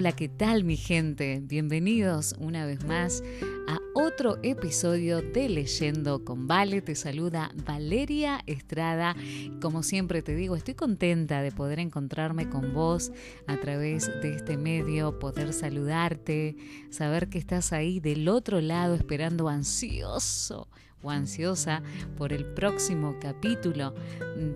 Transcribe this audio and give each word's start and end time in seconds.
Hola, 0.00 0.12
¿qué 0.12 0.30
tal 0.30 0.64
mi 0.64 0.78
gente? 0.78 1.42
Bienvenidos 1.42 2.34
una 2.38 2.64
vez 2.64 2.82
más 2.86 3.22
a 3.68 3.76
otro 3.92 4.38
episodio 4.42 5.20
de 5.20 5.50
Leyendo 5.50 6.24
con 6.24 6.46
Vale. 6.46 6.80
Te 6.80 6.94
saluda 6.94 7.52
Valeria 7.66 8.40
Estrada. 8.46 9.14
Como 9.60 9.82
siempre 9.82 10.22
te 10.22 10.34
digo, 10.34 10.56
estoy 10.56 10.72
contenta 10.72 11.42
de 11.42 11.52
poder 11.52 11.80
encontrarme 11.80 12.48
con 12.48 12.72
vos 12.72 13.12
a 13.46 13.58
través 13.58 14.06
de 14.22 14.36
este 14.36 14.56
medio, 14.56 15.18
poder 15.18 15.52
saludarte, 15.52 16.56
saber 16.88 17.28
que 17.28 17.36
estás 17.36 17.74
ahí 17.74 18.00
del 18.00 18.26
otro 18.30 18.62
lado 18.62 18.94
esperando 18.94 19.50
ansioso 19.50 20.66
o 21.02 21.10
ansiosa 21.10 21.82
por 22.16 22.32
el 22.32 22.46
próximo 22.54 23.16
capítulo 23.20 23.94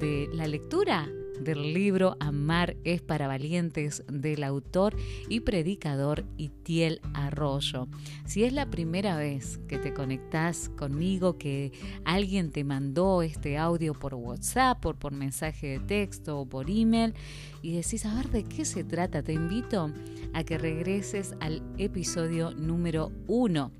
de 0.00 0.26
la 0.32 0.46
lectura 0.46 1.06
del 1.40 1.74
libro 1.74 2.16
Amar 2.20 2.76
es 2.84 3.02
para 3.02 3.26
valientes 3.26 4.04
del 4.08 4.44
autor 4.44 4.96
y 5.28 5.40
predicador 5.40 6.24
Itiel 6.36 7.00
Arroyo. 7.14 7.88
Si 8.24 8.44
es 8.44 8.52
la 8.52 8.70
primera 8.70 9.16
vez 9.16 9.58
que 9.68 9.78
te 9.78 9.92
conectás 9.92 10.68
conmigo, 10.70 11.38
que 11.38 11.72
alguien 12.04 12.50
te 12.50 12.64
mandó 12.64 13.22
este 13.22 13.58
audio 13.58 13.94
por 13.94 14.14
WhatsApp, 14.14 14.84
o 14.86 14.94
por 14.94 15.12
mensaje 15.12 15.78
de 15.78 15.80
texto 15.80 16.40
o 16.40 16.46
por 16.46 16.70
email 16.70 17.14
y 17.62 17.74
decís, 17.74 18.04
a 18.06 18.14
ver 18.14 18.30
de 18.30 18.44
qué 18.44 18.64
se 18.64 18.84
trata, 18.84 19.22
te 19.22 19.32
invito 19.32 19.92
a 20.32 20.44
que 20.44 20.58
regreses 20.58 21.34
al 21.40 21.62
episodio 21.78 22.52
número 22.52 23.12
uno 23.26 23.72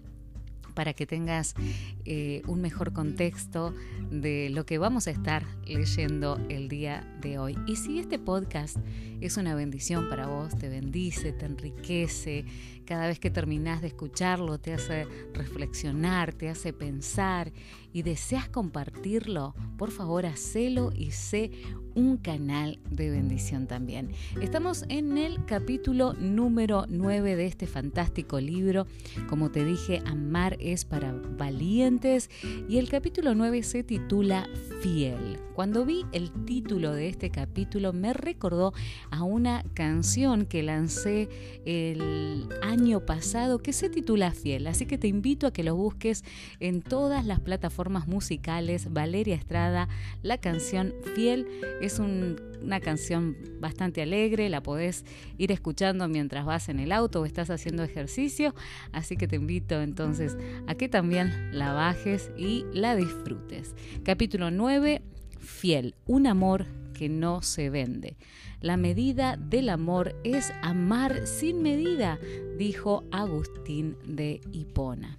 para 0.75 0.93
que 0.93 1.07
tengas 1.07 1.55
eh, 2.07 2.43
un 2.47 2.61
mejor 2.61 2.93
contexto 2.93 3.75
de 4.11 4.51
lo 4.51 4.67
que 4.67 4.79
vamos 4.79 5.07
a 5.07 5.11
estar 5.11 5.45
leyendo 5.67 6.39
el 6.49 6.69
día 6.69 7.07
de 7.21 7.39
hoy. 7.39 7.57
Y 7.67 7.77
si 7.77 7.99
este 7.99 8.19
podcast 8.19 8.77
es 9.21 9.37
una 9.37 9.55
bendición 9.55 10.09
para 10.11 10.27
vos, 10.27 10.57
te 10.57 10.69
bendice, 10.69 11.33
te 11.33 11.47
enriquece, 11.47 12.45
cada 12.85 13.07
vez 13.07 13.19
que 13.19 13.31
terminás 13.31 13.81
de 13.81 13.89
escucharlo 13.89 14.59
te 14.59 14.75
hace 14.75 15.07
reflexionar, 15.33 16.35
te 16.35 16.51
hace 16.51 16.75
pensar 16.75 17.53
y 17.93 18.03
deseas 18.03 18.49
compartirlo, 18.49 19.55
por 19.79 19.91
favor 19.91 20.27
hacelo 20.27 20.93
y 20.95 21.13
sé 21.13 21.51
un 21.95 22.17
canal 22.17 22.81
de 22.91 23.09
bendición 23.11 23.67
también. 23.67 24.11
Estamos 24.41 24.85
en 24.89 25.17
el 25.17 25.45
capítulo 25.47 26.13
número 26.15 26.87
9 26.89 27.37
de 27.37 27.47
este 27.47 27.67
fantástico 27.67 28.41
libro. 28.41 28.87
Como 29.29 29.51
te 29.51 29.65
dije, 29.65 30.03
Amar 30.05 30.57
es 30.61 30.85
para 30.85 31.13
valientes 31.13 31.94
y 32.69 32.79
el 32.79 32.89
capítulo 32.89 33.35
9 33.35 33.63
se 33.63 33.85
titula 33.85 34.49
Fiel. 34.81 35.39
Cuando 35.55 35.85
vi 35.85 36.05
el 36.13 36.33
título 36.45 36.93
de 36.93 37.09
este 37.09 37.31
capítulo 37.31 37.93
me 37.93 38.13
recordó 38.13 38.73
a 39.11 39.23
una 39.23 39.65
canción 39.75 40.47
que 40.47 40.65
lancé 40.65 41.29
el 41.65 42.49
año 42.63 43.07
pasado 43.07 43.59
que 43.59 43.73
se 43.73 43.91
titula 43.91 44.33
Fiel. 44.33 44.67
Así 44.67 44.87
que 44.87 44.99
te 44.99 45.07
invito 45.07 45.47
a 45.47 45.53
que 45.53 45.63
lo 45.63 45.77
busques 45.77 46.25
en 46.59 46.83
todas 46.83 47.25
las 47.25 47.39
plataformas 47.39 48.09
musicales. 48.09 48.93
Valeria 48.93 49.37
Estrada, 49.37 49.89
la 50.23 50.39
canción 50.39 50.93
Fiel 51.15 51.47
es 51.81 52.01
una 52.65 52.81
canción 52.81 53.37
bastante 53.61 54.03
alegre, 54.03 54.49
la 54.49 54.63
podés 54.63 55.05
ir 55.39 55.53
escuchando 55.53 56.09
mientras 56.09 56.45
vas 56.45 56.69
en 56.69 56.81
el 56.81 56.93
auto 56.93 57.21
o 57.21 57.27
estás 57.27 57.51
haciendo 57.51 57.83
ejercicio, 57.83 58.55
así 58.93 59.17
que 59.17 59.29
te 59.29 59.37
invito 59.37 59.81
entonces 59.81 60.37
a 60.67 60.75
que 60.75 60.89
también 60.89 61.51
la 61.53 61.73
bajes 61.73 62.31
y 62.37 62.65
la 62.73 62.97
disfrutes. 62.97 63.75
Capítulo 64.03 64.51
9, 64.51 65.03
Fiel, 65.39 65.95
un 66.07 66.27
amor 66.27 66.67
que 66.95 67.09
no 67.09 67.43
se 67.43 67.71
vende. 67.71 68.17
La 68.61 68.77
medida 68.79 69.37
del 69.37 69.69
amor 69.69 70.17
es 70.25 70.53
amar 70.63 71.27
sin 71.27 71.63
medida, 71.63 72.19
dijo 72.57 73.05
Agustín 73.11 73.97
de 74.07 74.41
Hipona. 74.53 75.19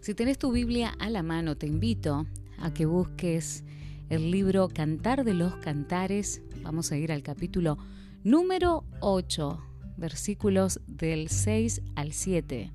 Si 0.00 0.14
tenés 0.14 0.38
tu 0.38 0.50
Biblia 0.50 0.94
a 0.98 1.10
la 1.10 1.22
mano, 1.22 1.56
te 1.56 1.66
invito 1.66 2.26
a 2.58 2.72
que 2.72 2.86
busques 2.86 3.64
el 4.10 4.32
libro 4.32 4.68
Cantar 4.68 5.24
de 5.24 5.34
los 5.34 5.54
Cantares. 5.56 6.42
Vamos 6.62 6.90
a 6.90 6.96
ir 6.96 7.12
al 7.12 7.22
capítulo 7.22 7.78
número 8.24 8.84
8, 8.98 9.62
versículos 9.96 10.80
del 10.88 11.28
6 11.28 11.80
al 11.94 12.12
7. 12.12 12.72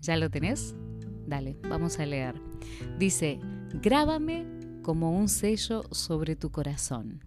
¿Ya 0.00 0.16
lo 0.16 0.28
tenés? 0.28 0.74
Dale, 1.24 1.56
vamos 1.68 2.00
a 2.00 2.04
leer. 2.04 2.34
Dice, 2.98 3.38
grábame 3.80 4.44
como 4.82 5.16
un 5.16 5.28
sello 5.28 5.84
sobre 5.92 6.34
tu 6.34 6.50
corazón. 6.50 7.20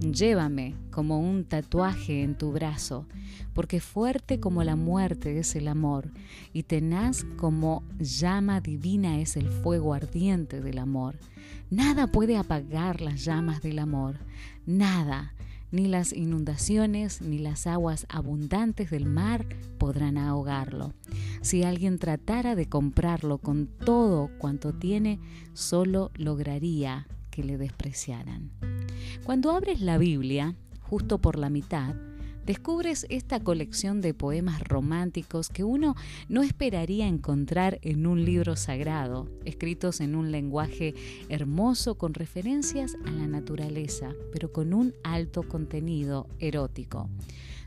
Llévame 0.00 0.74
como 0.90 1.20
un 1.20 1.44
tatuaje 1.44 2.22
en 2.22 2.36
tu 2.36 2.52
brazo, 2.52 3.06
porque 3.52 3.80
fuerte 3.80 4.40
como 4.40 4.64
la 4.64 4.76
muerte 4.76 5.38
es 5.38 5.54
el 5.56 5.68
amor, 5.68 6.10
y 6.52 6.62
tenaz 6.62 7.24
como 7.36 7.82
llama 7.98 8.60
divina 8.60 9.20
es 9.20 9.36
el 9.36 9.48
fuego 9.48 9.92
ardiente 9.94 10.60
del 10.60 10.78
amor. 10.78 11.18
Nada 11.70 12.06
puede 12.06 12.36
apagar 12.36 13.00
las 13.00 13.24
llamas 13.24 13.62
del 13.62 13.78
amor, 13.78 14.18
nada, 14.66 15.34
ni 15.70 15.86
las 15.86 16.12
inundaciones 16.12 17.22
ni 17.22 17.38
las 17.38 17.66
aguas 17.66 18.06
abundantes 18.08 18.90
del 18.90 19.06
mar 19.06 19.46
podrán 19.78 20.18
ahogarlo. 20.18 20.94
Si 21.42 21.62
alguien 21.62 21.98
tratara 21.98 22.54
de 22.54 22.68
comprarlo 22.68 23.38
con 23.38 23.66
todo 23.66 24.30
cuanto 24.38 24.72
tiene, 24.72 25.20
solo 25.52 26.10
lograría 26.16 27.06
que 27.40 27.46
le 27.46 27.58
despreciaran. 27.58 28.50
Cuando 29.24 29.50
abres 29.50 29.80
la 29.80 29.98
Biblia, 29.98 30.54
justo 30.82 31.18
por 31.18 31.38
la 31.38 31.48
mitad, 31.50 31.94
descubres 32.44 33.06
esta 33.08 33.40
colección 33.40 34.00
de 34.00 34.14
poemas 34.14 34.60
románticos 34.62 35.48
que 35.48 35.64
uno 35.64 35.94
no 36.28 36.42
esperaría 36.42 37.06
encontrar 37.06 37.78
en 37.82 38.06
un 38.06 38.24
libro 38.24 38.56
sagrado, 38.56 39.28
escritos 39.44 40.00
en 40.00 40.14
un 40.14 40.30
lenguaje 40.30 40.94
hermoso 41.28 41.96
con 41.96 42.14
referencias 42.14 42.96
a 43.06 43.10
la 43.10 43.26
naturaleza, 43.26 44.12
pero 44.32 44.52
con 44.52 44.74
un 44.74 44.94
alto 45.02 45.42
contenido 45.42 46.26
erótico 46.38 47.08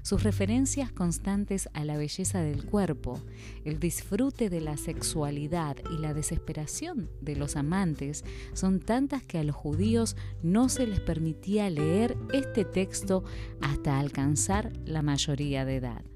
sus 0.04 0.22
referencias 0.24 0.92
constantes 0.92 1.70
a 1.74 1.84
la 1.84 1.98
belleza 1.98 2.42
del 2.42 2.66
cuerpo, 2.66 3.20
el 3.66 3.80
disfrute 3.80 4.50
de 4.50 4.62
la 4.62 4.78
sexualidad 4.78 5.78
y 5.92 6.00
la 6.00 6.14
desesperación 6.14 7.10
de 7.22 7.36
los 7.36 7.56
amantes 7.56 8.24
son 8.54 8.80
tantas 8.80 9.24
que 9.24 9.40
a 9.40 9.44
los 9.44 9.56
judíos 9.56 10.16
no 10.44 10.70
se 10.70 10.86
les 10.86 11.00
permitía 11.00 11.70
leer 11.70 12.18
este 12.34 12.66
texto 12.66 13.24
hasta 13.62 14.00
alcanzar 14.00 14.74
la 14.86 15.02
mayoría 15.02 15.66
de 15.66 15.78
edad. 15.78 16.13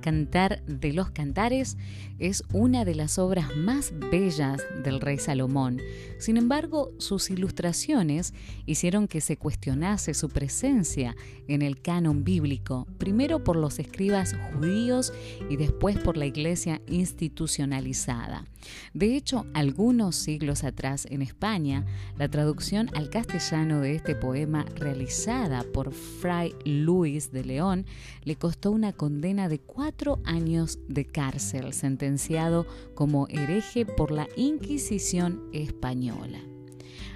Cantar 0.00 0.62
de 0.64 0.92
los 0.92 1.10
Cantares 1.10 1.76
es 2.18 2.42
una 2.52 2.84
de 2.84 2.94
las 2.94 3.18
obras 3.18 3.56
más 3.56 3.92
bellas 4.10 4.62
del 4.84 5.00
rey 5.00 5.18
Salomón. 5.18 5.80
Sin 6.18 6.36
embargo, 6.36 6.92
sus 6.98 7.30
ilustraciones 7.30 8.34
hicieron 8.66 9.08
que 9.08 9.20
se 9.20 9.36
cuestionase 9.36 10.14
su 10.14 10.28
presencia 10.28 11.16
en 11.48 11.62
el 11.62 11.80
canon 11.80 12.24
bíblico, 12.24 12.86
primero 12.98 13.42
por 13.44 13.56
los 13.56 13.78
escribas 13.78 14.34
judíos 14.52 15.12
y 15.48 15.56
después 15.56 15.98
por 15.98 16.16
la 16.16 16.26
iglesia 16.26 16.80
institucionalizada. 16.86 18.44
De 18.94 19.16
hecho, 19.16 19.46
algunos 19.54 20.16
siglos 20.16 20.64
atrás 20.64 21.06
en 21.10 21.22
España, 21.22 21.84
la 22.18 22.28
traducción 22.28 22.90
al 22.94 23.10
castellano 23.10 23.80
de 23.80 23.94
este 23.94 24.14
poema 24.14 24.64
realizada 24.76 25.64
por 25.72 25.92
Fray 25.92 26.54
Luis 26.64 27.32
de 27.32 27.44
León 27.44 27.86
le 28.24 28.36
costó 28.36 28.70
una 28.70 28.92
condena 28.92 29.48
de 29.48 29.58
cuatro 29.58 30.20
años 30.24 30.78
de 30.88 31.06
cárcel, 31.06 31.72
sentenciado 31.72 32.66
como 32.94 33.28
hereje 33.28 33.86
por 33.86 34.10
la 34.10 34.28
Inquisición 34.36 35.42
española. 35.52 36.49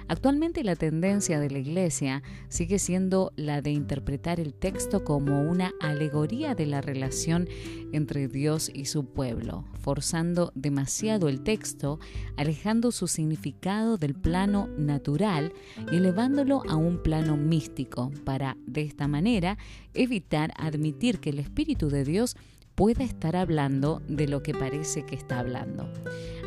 Actualmente 0.07 0.63
la 0.63 0.75
tendencia 0.75 1.39
de 1.39 1.49
la 1.49 1.57
Iglesia 1.57 2.21
sigue 2.47 2.77
siendo 2.77 3.33
la 3.35 3.61
de 3.61 3.71
interpretar 3.71 4.39
el 4.39 4.53
texto 4.53 5.03
como 5.03 5.41
una 5.41 5.73
alegoría 5.81 6.53
de 6.53 6.67
la 6.67 6.81
relación 6.81 7.49
entre 7.91 8.27
Dios 8.27 8.69
y 8.71 8.85
su 8.85 9.05
pueblo, 9.05 9.65
forzando 9.79 10.51
demasiado 10.53 11.27
el 11.27 11.41
texto, 11.41 11.99
alejando 12.37 12.91
su 12.91 13.07
significado 13.07 13.97
del 13.97 14.13
plano 14.13 14.67
natural 14.77 15.53
y 15.91 15.95
elevándolo 15.95 16.61
a 16.69 16.75
un 16.75 17.01
plano 17.01 17.35
místico, 17.35 18.11
para, 18.25 18.57
de 18.67 18.81
esta 18.83 19.07
manera, 19.07 19.57
evitar 19.95 20.53
admitir 20.57 21.19
que 21.19 21.31
el 21.31 21.39
Espíritu 21.39 21.89
de 21.89 22.03
Dios 22.03 22.35
pueda 22.75 23.05
estar 23.05 23.35
hablando 23.37 24.01
de 24.07 24.27
lo 24.27 24.43
que 24.43 24.53
parece 24.53 25.05
que 25.05 25.15
está 25.15 25.39
hablando. 25.39 25.89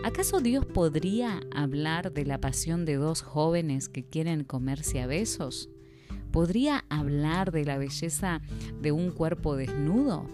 ¿Acaso 0.05 0.41
Dios 0.41 0.65
podría 0.67 1.41
hablar 1.55 2.13
de 2.13 2.25
la 2.25 2.39
pasión 2.39 2.85
de 2.85 2.97
dos 2.97 3.23
jóvenes 3.23 3.89
que 3.89 4.05
quieren 4.05 4.45
comerse 4.45 5.01
a 5.01 5.07
besos? 5.07 5.71
¿Podría 6.31 6.85
hablar 6.91 7.51
de 7.51 7.65
la 7.65 7.79
belleza 7.79 8.43
de 8.81 8.93
un 8.93 9.11
cuerpo 9.11 9.57
desnudo? 9.57 10.27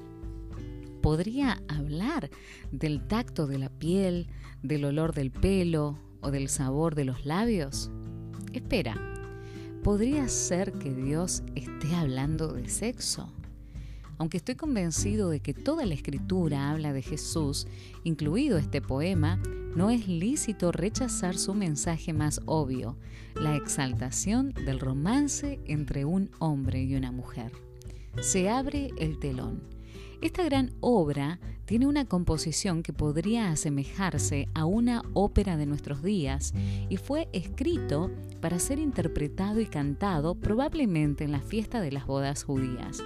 ¿Podría 1.00 1.62
hablar 1.69 2.31
del 2.73 3.06
tacto 3.06 3.47
de 3.47 3.58
la 3.58 3.69
piel, 3.69 4.26
del 4.62 4.85
olor 4.85 5.14
del 5.14 5.31
pelo 5.31 5.99
o 6.20 6.31
del 6.31 6.49
sabor 6.49 6.97
de 6.97 7.05
los 7.05 7.25
labios? 7.25 7.90
Espera, 8.52 8.97
¿podría 9.85 10.29
ser 10.29 10.73
que 10.73 10.93
Dios 10.93 11.44
esté 11.55 11.94
hablando 11.94 12.52
de 12.52 12.69
sexo? 12.69 13.32
Aunque 14.19 14.37
estoy 14.37 14.55
convencido 14.55 15.28
de 15.28 15.40
que 15.40 15.55
toda 15.55 15.87
la 15.87 15.94
escritura 15.94 16.70
habla 16.70 16.93
de 16.93 17.02
Jesús, 17.02 17.66
incluido 18.05 18.58
este 18.58 18.81
poema, 18.81 19.40
no 19.75 19.90
es 19.90 20.06
lícito 20.06 20.70
rechazar 20.70 21.37
su 21.37 21.52
mensaje 21.55 22.12
más 22.12 22.40
obvio, 22.46 22.96
la 23.34 23.56
exaltación 23.56 24.52
del 24.52 24.78
romance 24.78 25.61
entre 25.64 26.05
un 26.05 26.31
hombre 26.38 26.84
y 26.84 26.94
una 26.94 27.11
mujer. 27.11 27.50
Se 28.20 28.49
abre 28.49 28.90
el 28.99 29.19
telón. 29.19 29.62
Esta 30.22 30.44
gran 30.44 30.72
obra 30.81 31.40
tiene 31.66 31.87
una 31.87 32.05
composición 32.05 32.82
que 32.82 32.93
podría 32.93 33.50
asemejarse 33.50 34.49
a 34.55 34.64
una 34.64 35.02
ópera 35.14 35.56
de 35.56 35.66
nuestros 35.66 36.02
días 36.02 36.52
y 36.88 36.96
fue 36.96 37.28
escrito 37.32 38.11
para 38.40 38.58
ser 38.58 38.78
interpretado 38.78 39.61
y 39.61 39.66
cantado 39.66 40.34
probablemente 40.34 41.25
en 41.25 41.32
la 41.32 41.40
fiesta 41.40 41.81
de 41.81 41.93
las 41.93 42.06
bodas 42.06 42.44
judías. 42.44 43.02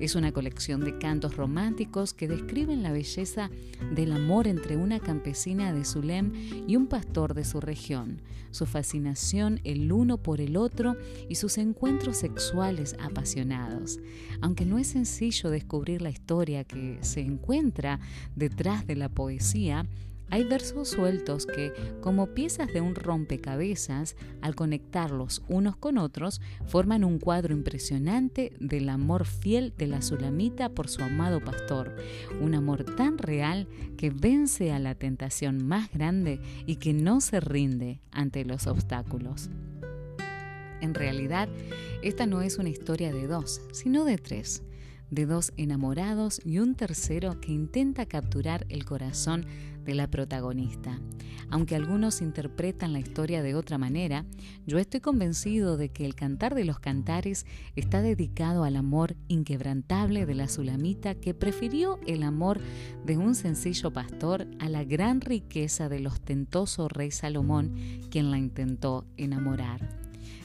Es 0.00 0.14
una 0.14 0.32
colección 0.32 0.80
de 0.80 0.98
cantos 0.98 1.36
románticos 1.36 2.14
que 2.14 2.26
describen 2.26 2.82
la 2.82 2.90
belleza 2.90 3.50
del 3.94 4.12
amor 4.12 4.48
entre 4.48 4.76
una 4.76 4.98
campesina 4.98 5.72
de 5.72 5.84
Zulem 5.84 6.32
y 6.66 6.76
un 6.76 6.86
pastor 6.86 7.34
de 7.34 7.44
su 7.44 7.60
región, 7.60 8.22
su 8.50 8.66
fascinación 8.66 9.60
el 9.62 9.92
uno 9.92 10.16
por 10.16 10.40
el 10.40 10.56
otro 10.56 10.96
y 11.28 11.36
sus 11.36 11.58
encuentros 11.58 12.16
sexuales 12.16 12.96
apasionados. 12.98 14.00
Aunque 14.40 14.64
no 14.64 14.78
es 14.78 14.88
sencillo 14.88 15.50
descubrir 15.50 16.02
la 16.02 16.10
historia 16.10 16.64
que 16.64 16.98
se 17.02 17.20
encuentra 17.20 17.99
detrás 18.34 18.86
de 18.86 18.96
la 18.96 19.08
poesía, 19.08 19.86
hay 20.32 20.44
versos 20.44 20.90
sueltos 20.90 21.44
que, 21.44 21.72
como 22.00 22.28
piezas 22.28 22.72
de 22.72 22.80
un 22.80 22.94
rompecabezas, 22.94 24.14
al 24.40 24.54
conectarlos 24.54 25.42
unos 25.48 25.76
con 25.76 25.98
otros, 25.98 26.40
forman 26.66 27.02
un 27.02 27.18
cuadro 27.18 27.52
impresionante 27.52 28.52
del 28.60 28.88
amor 28.90 29.26
fiel 29.26 29.74
de 29.76 29.88
la 29.88 30.02
Sulamita 30.02 30.68
por 30.68 30.88
su 30.88 31.02
amado 31.02 31.40
pastor, 31.40 31.96
un 32.40 32.54
amor 32.54 32.84
tan 32.84 33.18
real 33.18 33.66
que 33.96 34.10
vence 34.10 34.70
a 34.70 34.78
la 34.78 34.94
tentación 34.94 35.66
más 35.66 35.90
grande 35.92 36.40
y 36.64 36.76
que 36.76 36.92
no 36.92 37.20
se 37.20 37.40
rinde 37.40 38.00
ante 38.12 38.44
los 38.44 38.68
obstáculos. 38.68 39.50
En 40.80 40.94
realidad, 40.94 41.48
esta 42.02 42.26
no 42.26 42.40
es 42.40 42.56
una 42.56 42.68
historia 42.68 43.12
de 43.12 43.26
dos, 43.26 43.60
sino 43.72 44.04
de 44.04 44.16
tres 44.16 44.62
de 45.10 45.26
dos 45.26 45.52
enamorados 45.56 46.40
y 46.44 46.58
un 46.58 46.74
tercero 46.74 47.40
que 47.40 47.52
intenta 47.52 48.06
capturar 48.06 48.66
el 48.68 48.84
corazón 48.84 49.46
de 49.84 49.94
la 49.94 50.08
protagonista. 50.08 51.00
Aunque 51.48 51.74
algunos 51.74 52.20
interpretan 52.20 52.92
la 52.92 53.00
historia 53.00 53.42
de 53.42 53.54
otra 53.54 53.76
manera, 53.76 54.24
yo 54.66 54.78
estoy 54.78 55.00
convencido 55.00 55.76
de 55.76 55.88
que 55.88 56.04
el 56.04 56.14
Cantar 56.14 56.54
de 56.54 56.64
los 56.64 56.78
Cantares 56.78 57.44
está 57.74 58.02
dedicado 58.02 58.62
al 58.64 58.76
amor 58.76 59.16
inquebrantable 59.28 60.26
de 60.26 60.34
la 60.34 60.48
Sulamita 60.48 61.14
que 61.16 61.34
prefirió 61.34 61.98
el 62.06 62.22
amor 62.22 62.60
de 63.04 63.16
un 63.16 63.34
sencillo 63.34 63.92
pastor 63.92 64.46
a 64.60 64.68
la 64.68 64.84
gran 64.84 65.20
riqueza 65.20 65.88
del 65.88 66.06
ostentoso 66.06 66.88
rey 66.88 67.10
Salomón, 67.10 67.74
quien 68.10 68.30
la 68.30 68.38
intentó 68.38 69.06
enamorar. 69.16 69.98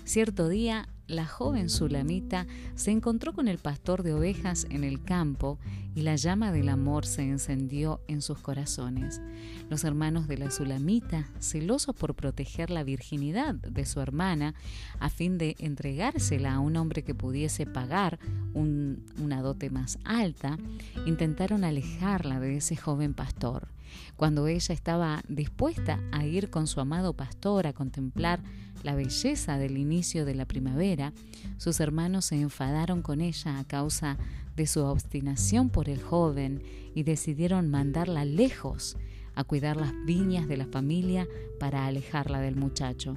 Cierto 0.06 0.50
día 0.50 0.88
la 1.08 1.26
joven 1.26 1.70
Sulamita 1.70 2.48
se 2.76 2.92
encontró 2.92 3.34
con 3.34 3.48
el 3.48 3.58
pastor 3.58 4.04
de 4.04 4.14
ovejas 4.14 4.66
en 4.70 4.84
el 4.84 5.04
campo 5.04 5.60
y 5.94 6.02
la 6.02 6.16
llama 6.16 6.52
del 6.52 6.70
amor 6.70 7.06
se 7.06 7.22
encendió 7.22 8.02
en 8.08 8.22
sus 8.22 8.40
corazones. 8.40 9.22
Los 9.70 9.84
hermanos 9.84 10.28
de 10.28 10.38
la 10.38 10.52
Sulamita, 10.52 11.30
celosos 11.40 11.96
por 11.96 12.16
proteger 12.16 12.70
la 12.70 12.84
virginidad 12.84 13.56
de 13.56 13.86
su 13.86 14.02
hermana, 14.02 14.56
a 15.00 15.10
fin 15.10 15.38
de 15.38 15.56
entregársela 15.60 16.56
a 16.56 16.60
un 16.60 16.76
hombre 16.76 17.04
que 17.04 17.16
pudiese 17.16 17.66
pagar 17.66 18.20
una 18.54 19.42
dote 19.42 19.70
más 19.70 20.00
alta, 20.04 20.58
intentaron 21.06 21.64
alejarla 21.64 22.40
de 22.40 22.58
ese 22.58 22.76
joven 22.76 23.14
pastor. 23.14 23.70
Cuando 24.18 24.48
ella 24.48 24.74
estaba 24.74 25.24
dispuesta 25.28 26.00
a 26.12 26.26
ir 26.26 26.50
con 26.50 26.68
su 26.68 26.80
amado 26.82 27.14
pastor 27.14 27.68
a 27.68 27.74
contemplar 27.74 28.42
la 28.86 28.94
belleza 28.94 29.58
del 29.58 29.80
inicio 29.80 30.26
de 30.26 30.36
la 30.36 30.46
primavera, 30.46 31.12
sus 31.58 31.80
hermanos 31.80 32.26
se 32.26 32.40
enfadaron 32.40 33.02
con 33.02 33.20
ella 33.20 33.58
a 33.58 33.64
causa 33.64 34.20
de 34.56 34.68
su 34.68 34.84
obstinación 34.84 35.72
por 35.72 35.90
el 35.90 36.02
joven 36.04 36.62
y 36.94 37.02
decidieron 37.02 37.68
mandarla 37.72 38.26
lejos 38.26 38.96
a 39.34 39.44
cuidar 39.44 39.76
las 39.76 39.92
viñas 40.06 40.48
de 40.48 40.58
la 40.58 40.68
familia 40.68 41.28
para 41.60 41.88
alejarla 41.88 42.40
del 42.42 42.58
muchacho. 42.58 43.16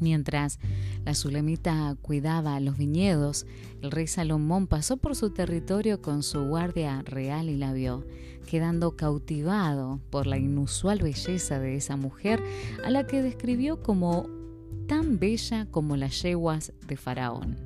Mientras 0.00 0.58
la 1.06 1.14
Sulemita 1.14 1.96
cuidaba 2.02 2.60
los 2.60 2.76
viñedos, 2.76 3.46
el 3.80 3.90
rey 3.90 4.06
Salomón 4.06 4.66
pasó 4.66 4.98
por 4.98 5.16
su 5.16 5.30
territorio 5.30 6.02
con 6.02 6.22
su 6.22 6.42
guardia 6.42 7.00
real 7.02 7.48
y 7.48 7.56
la 7.56 7.72
vio, 7.72 8.04
quedando 8.46 8.96
cautivado 8.96 9.98
por 10.10 10.26
la 10.26 10.36
inusual 10.36 10.98
belleza 10.98 11.58
de 11.58 11.76
esa 11.76 11.96
mujer 11.96 12.42
a 12.84 12.90
la 12.90 13.06
que 13.06 13.22
describió 13.22 13.82
como 13.82 14.41
tan 14.86 15.18
bella 15.18 15.66
como 15.70 15.96
las 15.96 16.22
yeguas 16.22 16.72
de 16.86 16.96
Faraón. 16.96 17.56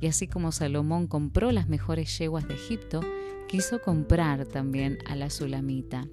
Y 0.00 0.06
así 0.06 0.26
como 0.26 0.52
Salomón 0.52 1.06
compró 1.06 1.52
las 1.52 1.68
mejores 1.68 2.16
yeguas 2.18 2.48
de 2.48 2.54
Egipto, 2.54 3.00
quiso 3.48 3.80
comprar 3.82 4.46
también 4.46 4.98
a 5.06 5.16
la 5.16 5.30
Sulamita 5.30 6.06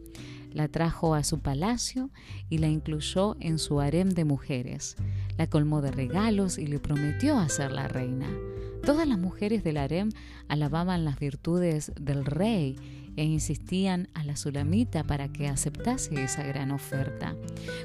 la 0.58 0.68
trajo 0.68 1.14
a 1.14 1.24
su 1.24 1.40
palacio 1.40 2.10
y 2.50 2.58
la 2.58 2.68
incluyó 2.68 3.38
en 3.40 3.60
su 3.60 3.80
harem 3.80 4.10
de 4.10 4.26
mujeres. 4.26 4.96
La 5.38 5.48
colmó 5.48 5.82
de 5.82 5.92
regalos 5.92 6.58
y 6.58 6.68
le 6.68 6.80
prometió 6.80 7.38
hacer 7.38 7.72
la 7.72 7.88
reina. 7.88 8.28
Todas 8.84 9.08
las 9.08 9.20
mujeres 9.20 9.64
del 9.64 9.78
harem 9.78 10.10
alababan 10.48 11.06
las 11.06 11.20
virtudes 11.20 11.92
del 12.00 12.26
rey 12.26 12.97
e 13.18 13.24
insistían 13.24 14.08
a 14.14 14.24
la 14.24 14.38
Sulamita 14.38 15.04
para 15.04 15.28
que 15.28 15.48
aceptase 15.48 16.24
esa 16.24 16.44
gran 16.44 16.72
oferta. 16.72 17.36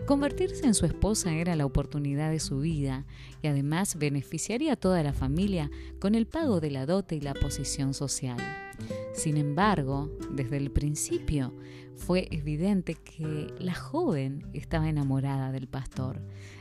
Convertirse 0.07 0.67
en 0.67 0.75
su 0.75 0.87
esposa 0.87 1.33
era 1.35 1.57
la 1.57 1.67
oportunidad 1.67 2.31
de 2.31 2.39
su 2.39 2.61
vida 2.61 3.07
y 3.43 3.49
además 3.49 3.97
beneficiaría 3.97 4.75
a 4.75 4.77
toda 4.77 5.03
la 5.03 5.15
familia 5.15 5.71
con 5.99 6.15
el 6.15 6.27
pago 6.27 6.61
de 6.61 6.71
la 6.71 6.87
dote 6.87 7.17
y 7.17 7.21
la 7.21 7.35
posición 7.35 7.95
social. 7.95 8.39
Sin 9.15 9.39
embargo, 9.39 10.11
desde 10.31 10.59
el 10.59 10.71
principio 10.71 11.55
fue 11.97 12.29
evidente 12.31 12.95
que 12.95 13.53
la 13.59 13.75
joven 13.75 14.47
estaba 14.53 14.89
enamorada 14.89 15.51
del 15.51 15.67
pastor, 15.67 16.21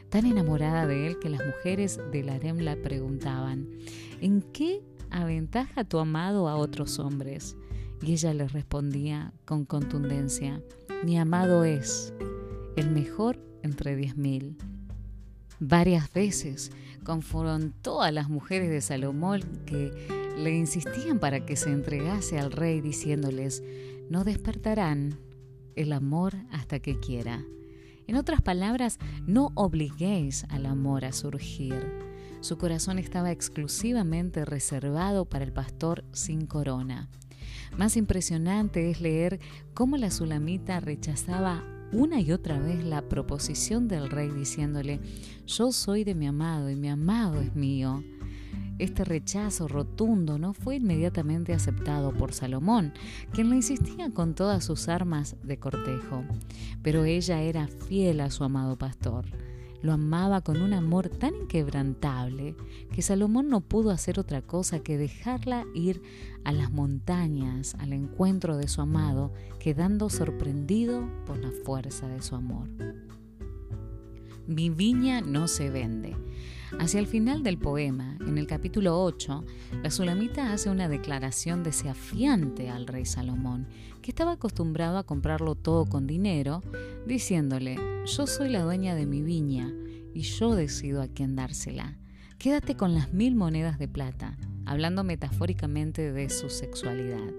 tan 0.10 0.26
enamorada 0.26 0.88
de 0.88 1.08
él 1.08 1.20
que 1.20 1.30
las 1.30 1.46
mujeres 1.46 2.00
del 2.12 2.30
harem 2.30 2.60
la 2.60 2.76
preguntaban, 2.76 3.68
¿en 4.22 4.42
qué 4.42 4.82
aventaja 5.10 5.84
tu 5.84 6.00
amado 6.00 6.48
a 6.48 6.56
otros 6.56 7.00
hombres? 7.00 7.58
Y 8.02 8.14
ella 8.14 8.34
les 8.34 8.52
respondía 8.52 9.34
con 9.46 9.66
contundencia, 9.66 10.62
mi 11.04 11.18
amado 11.20 11.64
es 11.64 12.14
el 12.76 12.90
mejor 12.90 13.40
entre 13.64 13.96
diez 13.96 14.18
mil. 14.18 14.58
Varias 15.60 16.12
veces 16.12 16.72
confrontó 17.04 18.02
a 18.02 18.12
las 18.12 18.30
mujeres 18.30 18.70
de 18.70 18.82
Salomón 18.82 19.42
que 19.66 19.92
le 20.38 20.56
insistían 20.58 21.20
para 21.20 21.46
que 21.46 21.56
se 21.56 21.72
entregase 21.72 22.40
al 22.40 22.52
rey 22.52 22.82
diciéndoles, 22.82 23.64
no 24.10 24.24
despertarán 24.24 25.20
el 25.76 25.94
amor 25.94 26.36
hasta 26.52 26.80
que 26.80 27.00
quiera. 27.00 27.44
En 28.08 28.16
otras 28.16 28.42
palabras, 28.42 28.98
no 29.26 29.52
obliguéis 29.56 30.46
al 30.50 30.66
amor 30.66 31.06
a 31.06 31.12
surgir. 31.12 31.76
Su 32.42 32.58
corazón 32.58 32.98
estaba 32.98 33.32
exclusivamente 33.32 34.44
reservado 34.46 35.26
para 35.26 35.46
el 35.46 35.54
pastor 35.54 36.04
sin 36.12 36.48
corona. 36.48 37.10
Más 37.78 37.98
impresionante 37.98 38.90
es 38.90 39.02
leer 39.02 39.40
cómo 39.74 39.98
la 39.98 40.12
Sulamita 40.12 40.80
rechazaba 40.80 41.64
una 41.94 42.22
y 42.22 42.32
otra 42.32 42.60
vez 42.60 42.84
la 42.84 43.02
proposición 43.02 43.88
del 43.88 44.10
rey 44.10 44.30
diciéndole, 44.30 45.00
yo 45.46 45.72
soy 45.72 46.04
de 46.04 46.16
mi 46.16 46.28
amado 46.28 46.70
y 46.70 46.76
mi 46.76 46.90
amado 46.90 47.42
es 47.42 47.56
mío. 47.56 48.04
Este 48.80 49.04
rechazo 49.04 49.68
rotundo 49.68 50.40
no 50.40 50.54
fue 50.54 50.78
inmediatamente 50.78 51.54
aceptado 51.54 52.14
por 52.14 52.34
Salomón, 52.34 52.94
quien 53.32 53.50
le 53.50 53.58
insistía 53.58 54.10
con 54.12 54.34
todas 54.34 54.64
sus 54.64 54.88
armas 54.88 55.36
de 55.44 55.58
cortejo, 55.58 56.24
pero 56.82 57.04
ella 57.04 57.42
era 57.42 57.68
fiel 57.68 58.22
a 58.22 58.32
su 58.32 58.44
amado 58.44 58.78
pastor. 58.78 59.26
Lo 59.82 59.94
amaba 59.94 60.42
con 60.42 60.62
un 60.62 60.74
amor 60.74 61.10
tan 61.10 61.34
inquebrantable 61.36 62.56
que 62.94 63.02
Salomón 63.02 63.50
no 63.50 63.62
pudo 63.62 63.90
hacer 63.90 64.20
otra 64.20 64.42
cosa 64.42 64.80
que 64.80 64.98
dejarla 64.98 65.66
ir 65.74 66.02
a 66.44 66.52
las 66.52 66.72
montañas 66.72 67.76
al 67.80 67.94
encuentro 67.94 68.58
de 68.58 68.68
su 68.68 68.82
amado, 68.82 69.34
quedando 69.60 70.10
sorprendido 70.10 71.10
por 71.26 71.40
la 71.40 71.52
fuerza 71.66 72.08
de 72.08 72.22
su 72.22 72.36
amor. 72.36 72.68
Mi 74.48 74.70
viña 74.70 75.22
no 75.22 75.48
se 75.48 75.70
vende. 75.70 76.16
Hacia 76.80 77.00
el 77.00 77.08
final 77.08 77.44
del 77.44 77.58
poema, 77.58 78.18
en 78.22 78.38
el 78.38 78.48
capítulo 78.48 79.04
8, 79.04 79.46
la 79.84 79.92
Sulamita 79.92 80.52
hace 80.52 80.70
una 80.70 80.88
declaración 80.88 81.64
desafiante 81.64 82.70
al 82.70 82.88
rey 82.88 83.06
Salomón, 83.06 83.68
que 84.02 84.12
estaba 84.12 84.34
acostumbrado 84.34 84.98
a 84.98 85.04
comprarlo 85.04 85.56
todo 85.56 85.86
con 85.86 86.08
dinero, 86.08 86.62
diciéndole, 87.06 87.78
yo 88.06 88.26
soy 88.26 88.50
la 88.50 88.64
dueña 88.64 88.96
de 88.96 89.06
mi 89.06 89.22
viña 89.22 89.72
y 90.14 90.22
yo 90.22 90.56
decido 90.56 91.02
a 91.02 91.08
quién 91.08 91.36
dársela. 91.36 91.98
Quédate 92.38 92.76
con 92.76 92.96
las 92.96 93.14
mil 93.14 93.36
monedas 93.36 93.78
de 93.78 93.88
plata. 93.88 94.38
hablando 94.66 95.04
metafóricamente 95.04 96.14
de 96.14 96.30
su 96.30 96.50
sexualidad. 96.50 97.34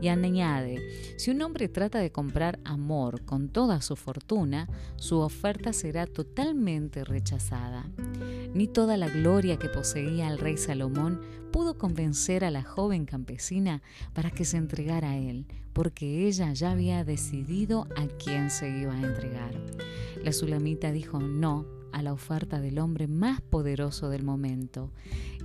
Y 0.00 0.08
añade, 0.08 0.78
si 1.18 1.30
un 1.30 1.42
hombre 1.42 1.68
trata 1.68 1.98
de 1.98 2.12
comprar 2.12 2.60
amor 2.64 3.24
con 3.24 3.50
toda 3.50 3.82
su 3.82 3.94
fortuna, 3.96 4.68
su 4.96 5.18
oferta 5.18 5.72
será 5.72 6.06
totalmente 6.06 7.04
rechazada. 7.04 7.84
Ni 8.54 8.66
toda 8.66 8.96
la 8.96 9.08
gloria 9.08 9.58
que 9.58 9.68
poseía 9.68 10.28
el 10.28 10.38
rey 10.38 10.56
Salomón 10.56 11.20
pudo 11.52 11.78
convencer 11.78 12.44
a 12.44 12.50
la 12.50 12.62
joven 12.62 13.04
campesina 13.04 13.82
para 14.12 14.30
que 14.30 14.44
se 14.44 14.56
entregara 14.56 15.10
a 15.10 15.16
él, 15.16 15.46
porque 15.72 16.26
ella 16.26 16.52
ya 16.52 16.72
había 16.72 17.04
decidido 17.04 17.86
a 17.96 18.06
quién 18.06 18.50
se 18.50 18.68
iba 18.68 18.94
a 18.94 19.02
entregar. 19.02 19.54
La 20.22 20.32
sulamita 20.32 20.92
dijo 20.92 21.20
no 21.20 21.66
a 21.92 22.02
la 22.02 22.12
oferta 22.12 22.60
del 22.60 22.78
hombre 22.78 23.06
más 23.06 23.40
poderoso 23.40 24.08
del 24.08 24.24
momento. 24.24 24.92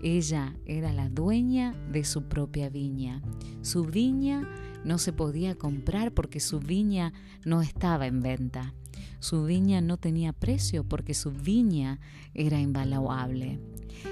Ella 0.02 0.56
era 0.66 0.92
la 0.92 1.10
dueña 1.10 1.74
de 1.92 2.04
su 2.04 2.24
propia 2.24 2.70
viña. 2.70 3.22
Su 3.62 3.86
viña 3.86 4.48
no 4.84 4.98
se 4.98 5.14
podía 5.14 5.56
comprar 5.56 6.14
porque 6.14 6.40
su 6.40 6.60
viña 6.60 7.14
no 7.46 7.62
estaba 7.62 8.08
en 8.08 8.22
venta. 8.22 8.74
Su 9.20 9.46
viña 9.46 9.82
no 9.82 9.98
tenía 9.98 10.34
precio 10.34 10.84
porque 10.84 11.14
su 11.14 11.32
viña 11.32 12.00
era 12.34 12.60
invaluable. 12.60 13.60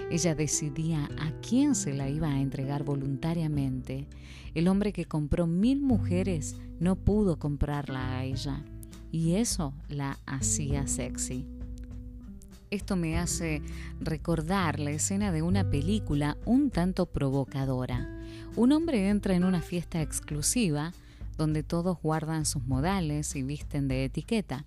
Ella 0.10 0.36
decidía 0.36 1.10
a 1.20 1.32
quién 1.42 1.76
se 1.76 1.94
la 1.94 2.10
iba 2.10 2.30
a 2.30 2.42
entregar 2.42 2.84
voluntariamente. 2.84 4.08
El 4.54 4.68
hombre 4.68 4.94
que 4.94 5.06
compró 5.06 5.48
mil 5.48 5.82
mujeres 5.82 6.56
no 6.80 6.96
pudo 6.96 7.40
comprarla 7.40 8.18
a 8.18 8.24
ella. 8.24 8.64
Y 9.12 9.34
eso 9.36 9.74
la 9.90 10.20
hacía 10.26 10.88
sexy. 10.88 11.46
Esto 12.70 12.96
me 12.96 13.18
hace 13.18 13.62
recordar 14.00 14.80
la 14.80 14.92
escena 14.92 15.34
de 15.34 15.42
una 15.42 15.70
película 15.70 16.38
un 16.46 16.70
tanto 16.70 17.06
provocadora. 17.06 18.10
Un 18.56 18.72
hombre 18.72 19.10
entra 19.10 19.36
en 19.36 19.44
una 19.44 19.62
fiesta 19.62 20.02
exclusiva 20.02 20.94
donde 21.38 21.64
todos 21.64 21.98
guardan 22.02 22.46
sus 22.46 22.64
modales 22.66 23.36
y 23.36 23.44
visten 23.44 23.90
de 23.90 24.06
etiqueta. 24.06 24.66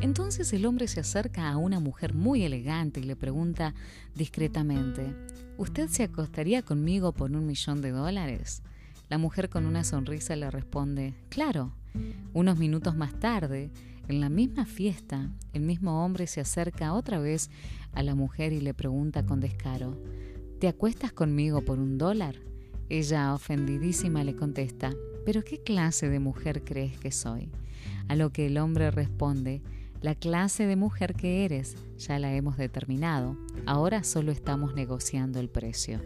Entonces 0.00 0.52
el 0.52 0.66
hombre 0.66 0.88
se 0.88 1.00
acerca 1.00 1.50
a 1.50 1.56
una 1.56 1.80
mujer 1.80 2.14
muy 2.14 2.44
elegante 2.44 3.00
y 3.00 3.04
le 3.04 3.16
pregunta 3.16 3.74
discretamente, 4.14 5.14
¿Usted 5.56 5.88
se 5.88 6.02
acostaría 6.02 6.62
conmigo 6.62 7.12
por 7.12 7.30
un 7.30 7.46
millón 7.46 7.80
de 7.80 7.92
dólares? 7.92 8.62
La 9.08 9.18
mujer 9.18 9.48
con 9.48 9.66
una 9.66 9.84
sonrisa 9.84 10.34
le 10.34 10.50
responde, 10.50 11.14
claro. 11.28 11.72
Unos 12.32 12.58
minutos 12.58 12.96
más 12.96 13.14
tarde, 13.20 13.70
en 14.08 14.20
la 14.20 14.28
misma 14.28 14.66
fiesta, 14.66 15.30
el 15.52 15.62
mismo 15.62 16.04
hombre 16.04 16.26
se 16.26 16.40
acerca 16.40 16.92
otra 16.92 17.20
vez 17.20 17.50
a 17.92 18.02
la 18.02 18.16
mujer 18.16 18.52
y 18.52 18.60
le 18.60 18.74
pregunta 18.74 19.24
con 19.24 19.38
descaro, 19.38 19.96
¿te 20.58 20.66
acuestas 20.66 21.12
conmigo 21.12 21.64
por 21.64 21.78
un 21.78 21.98
dólar? 21.98 22.34
Ella, 22.88 23.32
ofendidísima, 23.32 24.24
le 24.24 24.34
contesta, 24.34 24.92
¿pero 25.24 25.44
qué 25.44 25.62
clase 25.62 26.08
de 26.08 26.18
mujer 26.18 26.64
crees 26.64 26.98
que 26.98 27.12
soy? 27.12 27.48
A 28.08 28.16
lo 28.16 28.30
que 28.30 28.46
el 28.46 28.58
hombre 28.58 28.90
responde, 28.90 29.62
la 30.00 30.14
clase 30.14 30.66
de 30.66 30.76
mujer 30.76 31.14
que 31.14 31.44
eres 31.44 31.76
ya 31.96 32.18
la 32.18 32.34
hemos 32.34 32.56
determinado, 32.56 33.36
ahora 33.66 34.04
solo 34.04 34.32
estamos 34.32 34.74
negociando 34.74 35.40
el 35.40 35.48
precio. 35.48 36.00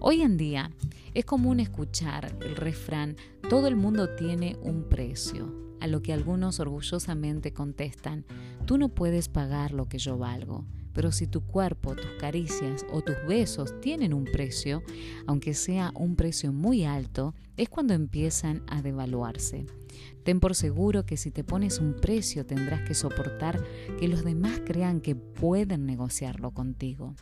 Hoy 0.00 0.22
en 0.22 0.36
día 0.36 0.70
es 1.14 1.24
común 1.24 1.58
escuchar 1.58 2.36
el 2.40 2.54
refrán, 2.54 3.16
todo 3.48 3.66
el 3.66 3.76
mundo 3.76 4.14
tiene 4.14 4.56
un 4.62 4.88
precio 4.88 5.68
a 5.80 5.86
lo 5.86 6.02
que 6.02 6.12
algunos 6.12 6.60
orgullosamente 6.60 7.52
contestan, 7.52 8.24
tú 8.66 8.78
no 8.78 8.88
puedes 8.88 9.28
pagar 9.28 9.72
lo 9.72 9.88
que 9.88 9.98
yo 9.98 10.18
valgo, 10.18 10.64
pero 10.92 11.12
si 11.12 11.26
tu 11.26 11.42
cuerpo, 11.42 11.94
tus 11.94 12.10
caricias 12.18 12.84
o 12.92 13.02
tus 13.02 13.16
besos 13.26 13.80
tienen 13.80 14.12
un 14.12 14.24
precio, 14.24 14.82
aunque 15.26 15.54
sea 15.54 15.92
un 15.94 16.16
precio 16.16 16.52
muy 16.52 16.84
alto, 16.84 17.34
es 17.56 17.68
cuando 17.68 17.94
empiezan 17.94 18.62
a 18.66 18.82
devaluarse. 18.82 19.66
Ten 20.22 20.40
por 20.40 20.54
seguro 20.54 21.06
que 21.06 21.16
si 21.16 21.30
te 21.30 21.44
pones 21.44 21.78
un 21.78 21.94
precio 21.94 22.44
tendrás 22.46 22.82
que 22.82 22.94
soportar 22.94 23.62
que 23.98 24.08
los 24.08 24.24
demás 24.24 24.60
crean 24.64 25.00
que 25.00 25.14
pueden 25.16 25.86
negociarlo 25.86 26.50
contigo. 26.52 27.14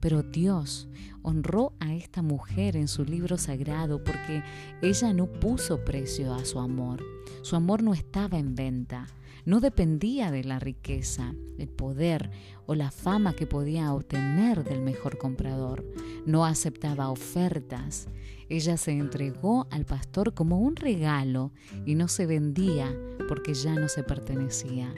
Pero 0.00 0.22
Dios 0.22 0.88
honró 1.22 1.72
a 1.80 1.94
esta 1.94 2.22
mujer 2.22 2.76
en 2.76 2.88
su 2.88 3.04
libro 3.04 3.36
sagrado 3.36 4.02
porque 4.02 4.42
ella 4.82 5.12
no 5.12 5.26
puso 5.26 5.84
precio 5.84 6.34
a 6.34 6.44
su 6.44 6.58
amor. 6.60 7.02
Su 7.42 7.56
amor 7.56 7.82
no 7.82 7.94
estaba 7.94 8.38
en 8.38 8.54
venta, 8.54 9.06
no 9.48 9.60
dependía 9.60 10.30
de 10.30 10.44
la 10.44 10.58
riqueza, 10.58 11.32
el 11.56 11.70
poder 11.70 12.30
o 12.66 12.74
la 12.74 12.90
fama 12.90 13.32
que 13.32 13.46
podía 13.46 13.94
obtener 13.94 14.62
del 14.62 14.82
mejor 14.82 15.16
comprador. 15.16 15.86
No 16.26 16.44
aceptaba 16.44 17.08
ofertas. 17.08 18.08
Ella 18.50 18.76
se 18.76 18.90
entregó 18.90 19.66
al 19.70 19.86
pastor 19.86 20.34
como 20.34 20.58
un 20.58 20.76
regalo 20.76 21.50
y 21.86 21.94
no 21.94 22.08
se 22.08 22.26
vendía 22.26 22.94
porque 23.26 23.54
ya 23.54 23.74
no 23.74 23.88
se 23.88 24.02
pertenecía. 24.02 24.94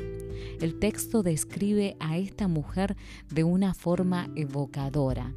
El 0.60 0.80
texto 0.80 1.22
describe 1.22 1.96
a 2.00 2.18
esta 2.18 2.48
mujer 2.48 2.96
de 3.32 3.44
una 3.44 3.72
forma 3.72 4.30
evocadora. 4.34 5.32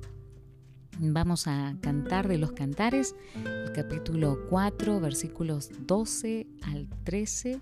Vamos 0.97 1.45
a 1.45 1.77
cantar 1.81 2.27
de 2.27 2.39
los 2.39 2.53
cantares 2.53 3.13
el 3.35 3.71
capítulo 3.73 4.39
4, 4.49 4.99
versículos 4.99 5.69
12 5.85 6.47
al 6.63 6.89
13 7.03 7.61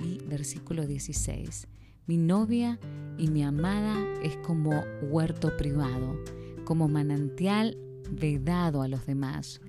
y 0.00 0.18
versículo 0.18 0.86
16. 0.86 1.68
Mi 2.06 2.16
novia 2.16 2.78
y 3.18 3.28
mi 3.28 3.42
amada 3.42 3.96
es 4.22 4.36
como 4.38 4.84
huerto 5.02 5.56
privado, 5.56 6.18
como 6.64 6.88
manantial 6.88 7.76
vedado 8.10 8.82
a 8.82 8.88
los 8.88 9.06
demás. 9.06 9.60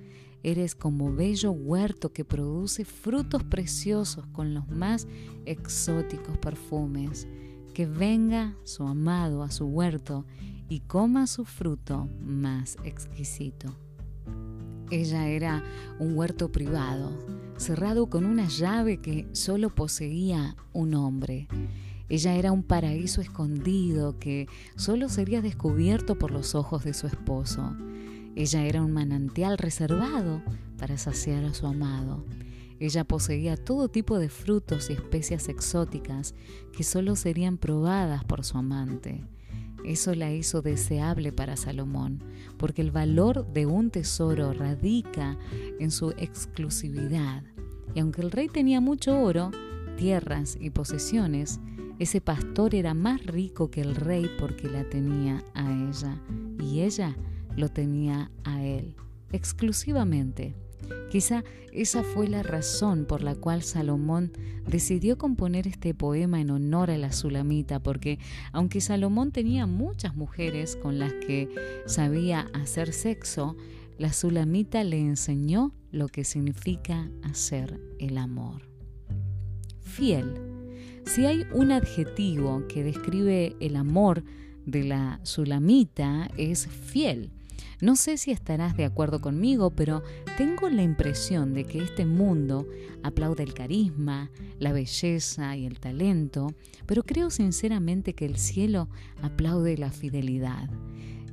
Eres 0.42 0.74
como 0.74 1.12
bello 1.12 1.50
huerto 1.50 2.12
que 2.12 2.24
produce 2.24 2.84
frutos 2.84 3.42
preciosos 3.42 4.26
con 4.28 4.54
los 4.54 4.68
más 4.68 5.08
exóticos 5.46 6.38
perfumes. 6.38 7.26
Que 7.74 7.86
venga 7.86 8.56
su 8.64 8.84
amado 8.84 9.42
a 9.42 9.50
su 9.50 9.66
huerto 9.66 10.24
y 10.68 10.80
coma 10.80 11.26
su 11.26 11.44
fruto 11.44 12.08
más 12.20 12.76
exquisito. 12.84 13.74
Ella 14.90 15.28
era 15.28 15.62
un 15.98 16.16
huerto 16.16 16.50
privado, 16.50 17.10
cerrado 17.58 18.06
con 18.06 18.24
una 18.24 18.48
llave 18.48 18.98
que 18.98 19.28
solo 19.32 19.74
poseía 19.74 20.56
un 20.72 20.94
hombre. 20.94 21.48
Ella 22.08 22.34
era 22.36 22.52
un 22.52 22.62
paraíso 22.62 23.20
escondido 23.20 24.18
que 24.18 24.48
solo 24.76 25.08
sería 25.08 25.42
descubierto 25.42 26.16
por 26.16 26.30
los 26.30 26.54
ojos 26.54 26.84
de 26.84 26.94
su 26.94 27.06
esposo. 27.06 27.76
Ella 28.34 28.64
era 28.64 28.82
un 28.82 28.92
manantial 28.92 29.58
reservado 29.58 30.42
para 30.78 30.96
saciar 30.96 31.44
a 31.44 31.52
su 31.52 31.66
amado. 31.66 32.24
Ella 32.80 33.04
poseía 33.04 33.56
todo 33.56 33.88
tipo 33.88 34.18
de 34.18 34.28
frutos 34.28 34.88
y 34.88 34.92
especias 34.92 35.48
exóticas 35.48 36.34
que 36.72 36.84
solo 36.84 37.16
serían 37.16 37.58
probadas 37.58 38.24
por 38.24 38.44
su 38.44 38.56
amante. 38.56 39.24
Eso 39.84 40.14
la 40.14 40.32
hizo 40.32 40.62
deseable 40.62 41.32
para 41.32 41.56
Salomón, 41.56 42.22
porque 42.56 42.82
el 42.82 42.90
valor 42.90 43.46
de 43.52 43.66
un 43.66 43.90
tesoro 43.90 44.52
radica 44.52 45.38
en 45.78 45.90
su 45.90 46.10
exclusividad. 46.10 47.42
Y 47.94 48.00
aunque 48.00 48.22
el 48.22 48.30
rey 48.30 48.48
tenía 48.48 48.80
mucho 48.80 49.18
oro, 49.20 49.50
tierras 49.96 50.56
y 50.60 50.70
posesiones, 50.70 51.60
ese 51.98 52.20
pastor 52.20 52.74
era 52.74 52.94
más 52.94 53.24
rico 53.26 53.70
que 53.70 53.80
el 53.80 53.96
rey 53.96 54.30
porque 54.38 54.68
la 54.68 54.88
tenía 54.88 55.42
a 55.54 55.70
ella 55.70 56.20
y 56.62 56.80
ella 56.82 57.16
lo 57.56 57.68
tenía 57.68 58.30
a 58.44 58.62
él, 58.62 58.94
exclusivamente. 59.32 60.54
Quizá 61.10 61.44
esa 61.72 62.02
fue 62.02 62.28
la 62.28 62.42
razón 62.42 63.04
por 63.04 63.22
la 63.22 63.34
cual 63.34 63.62
Salomón 63.62 64.32
decidió 64.66 65.16
componer 65.18 65.66
este 65.66 65.94
poema 65.94 66.40
en 66.40 66.50
honor 66.50 66.90
a 66.90 66.98
la 66.98 67.12
Sulamita, 67.12 67.80
porque 67.80 68.18
aunque 68.52 68.80
Salomón 68.80 69.32
tenía 69.32 69.66
muchas 69.66 70.16
mujeres 70.16 70.76
con 70.76 70.98
las 70.98 71.12
que 71.12 71.48
sabía 71.86 72.48
hacer 72.52 72.92
sexo, 72.92 73.56
la 73.98 74.12
Sulamita 74.12 74.84
le 74.84 74.98
enseñó 74.98 75.72
lo 75.90 76.08
que 76.08 76.24
significa 76.24 77.10
hacer 77.22 77.80
el 77.98 78.18
amor. 78.18 78.62
Fiel. 79.80 80.34
Si 81.04 81.24
hay 81.24 81.46
un 81.54 81.72
adjetivo 81.72 82.66
que 82.68 82.84
describe 82.84 83.56
el 83.60 83.76
amor 83.76 84.22
de 84.66 84.84
la 84.84 85.20
Sulamita, 85.22 86.28
es 86.36 86.66
fiel. 86.68 87.30
No 87.80 87.94
sé 87.94 88.16
si 88.16 88.32
estarás 88.32 88.76
de 88.76 88.84
acuerdo 88.84 89.20
conmigo, 89.20 89.70
pero 89.70 90.02
tengo 90.36 90.68
la 90.68 90.82
impresión 90.82 91.54
de 91.54 91.64
que 91.64 91.78
este 91.78 92.06
mundo 92.06 92.66
aplaude 93.04 93.44
el 93.44 93.54
carisma, 93.54 94.32
la 94.58 94.72
belleza 94.72 95.56
y 95.56 95.64
el 95.64 95.78
talento, 95.78 96.48
pero 96.86 97.04
creo 97.04 97.30
sinceramente 97.30 98.14
que 98.14 98.26
el 98.26 98.36
cielo 98.36 98.88
aplaude 99.22 99.78
la 99.78 99.92
fidelidad. 99.92 100.68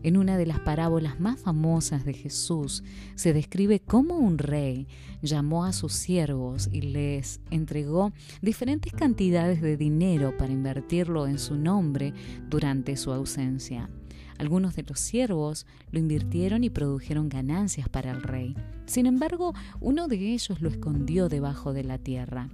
En 0.03 0.17
una 0.17 0.37
de 0.37 0.45
las 0.45 0.59
parábolas 0.59 1.19
más 1.19 1.39
famosas 1.39 2.05
de 2.05 2.13
Jesús 2.13 2.83
se 3.15 3.33
describe 3.33 3.79
cómo 3.79 4.19
un 4.19 4.37
rey 4.37 4.87
llamó 5.23 5.65
a 5.65 5.73
sus 5.73 5.93
siervos 5.93 6.69
y 6.71 6.81
les 6.81 7.39
entregó 7.49 8.13
diferentes 8.43 8.93
cantidades 8.93 9.63
de 9.63 9.77
dinero 9.77 10.37
para 10.37 10.53
invertirlo 10.53 11.25
en 11.25 11.39
su 11.39 11.55
nombre 11.55 12.13
durante 12.51 12.97
su 12.97 13.11
ausencia. 13.11 13.89
Algunos 14.37 14.75
de 14.75 14.83
los 14.83 14.99
siervos 14.99 15.65
lo 15.91 15.99
invirtieron 15.99 16.63
y 16.63 16.69
produjeron 16.69 17.29
ganancias 17.29 17.87
para 17.89 18.11
el 18.11 18.21
rey. 18.21 18.55
Sin 18.85 19.05
embargo, 19.05 19.53
uno 19.79 20.07
de 20.07 20.33
ellos 20.33 20.61
lo 20.61 20.69
escondió 20.69 21.29
debajo 21.29 21.73
de 21.73 21.83
la 21.83 21.97
tierra. 21.97 22.49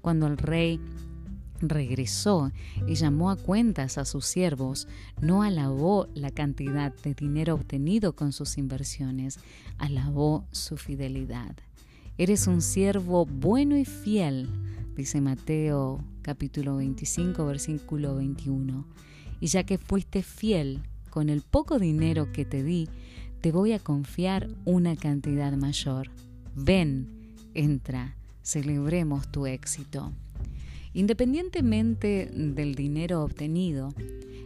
Cuando 0.00 0.26
el 0.26 0.38
rey 0.38 0.80
regresó 1.60 2.52
y 2.86 2.94
llamó 2.94 3.30
a 3.30 3.36
cuentas 3.36 3.98
a 3.98 4.04
sus 4.04 4.26
siervos, 4.26 4.88
no 5.20 5.42
alabó 5.42 6.08
la 6.14 6.30
cantidad 6.30 6.94
de 7.02 7.14
dinero 7.14 7.54
obtenido 7.54 8.14
con 8.14 8.32
sus 8.32 8.58
inversiones, 8.58 9.38
alabó 9.78 10.46
su 10.52 10.76
fidelidad. 10.76 11.56
Eres 12.18 12.46
un 12.46 12.62
siervo 12.62 13.26
bueno 13.26 13.76
y 13.76 13.84
fiel, 13.84 14.48
dice 14.96 15.20
Mateo 15.20 16.02
capítulo 16.22 16.76
25 16.76 17.44
versículo 17.44 18.16
21. 18.16 18.86
Y 19.38 19.48
ya 19.48 19.64
que 19.64 19.76
fuiste 19.76 20.22
fiel 20.22 20.82
con 21.16 21.30
el 21.30 21.40
poco 21.40 21.78
dinero 21.78 22.30
que 22.30 22.44
te 22.44 22.62
di, 22.62 22.90
te 23.40 23.50
voy 23.50 23.72
a 23.72 23.78
confiar 23.78 24.50
una 24.66 24.96
cantidad 24.96 25.50
mayor. 25.54 26.10
Ven, 26.54 27.32
entra, 27.54 28.18
celebremos 28.42 29.26
tu 29.32 29.46
éxito. 29.46 30.12
Independientemente 30.92 32.30
del 32.30 32.74
dinero 32.74 33.22
obtenido, 33.22 33.94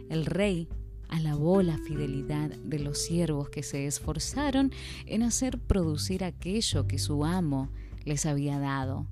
el 0.09 0.25
rey 0.25 0.69
alabó 1.09 1.61
la 1.61 1.77
fidelidad 1.77 2.51
de 2.51 2.79
los 2.79 2.99
siervos 2.99 3.49
que 3.49 3.63
se 3.63 3.85
esforzaron 3.85 4.71
en 5.05 5.23
hacer 5.23 5.59
producir 5.59 6.23
aquello 6.23 6.87
que 6.87 6.99
su 6.99 7.25
amo 7.25 7.69
les 8.05 8.25
había 8.25 8.59
dado. 8.59 9.07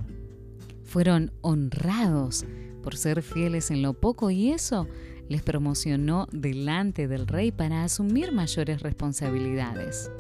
Fueron 0.86 1.34
honrados 1.42 2.46
por 2.82 2.96
ser 2.96 3.22
fieles 3.22 3.70
en 3.70 3.82
lo 3.82 3.96
poco 3.96 4.32
y 4.32 4.52
eso 4.52 4.88
les 5.30 5.42
promocionó 5.44 6.28
delante 6.32 7.08
del 7.08 7.28
rey 7.28 7.52
para 7.52 7.84
asumir 7.84 8.32
mayores 8.34 8.82
responsabilidades. 8.82 10.12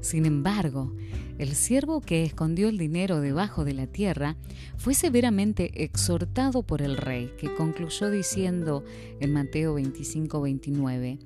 Sin 0.00 0.26
embargo, 0.26 0.94
el 1.38 1.54
siervo 1.54 2.02
que 2.02 2.24
escondió 2.24 2.68
el 2.68 2.76
dinero 2.76 3.20
debajo 3.20 3.64
de 3.64 3.72
la 3.72 3.86
tierra 3.86 4.36
fue 4.76 4.92
severamente 4.94 5.82
exhortado 5.82 6.62
por 6.62 6.82
el 6.82 6.98
rey, 6.98 7.32
que 7.38 7.52
concluyó 7.54 8.10
diciendo 8.10 8.84
en 9.20 9.32
Mateo 9.32 9.76
25-29, 9.78 11.18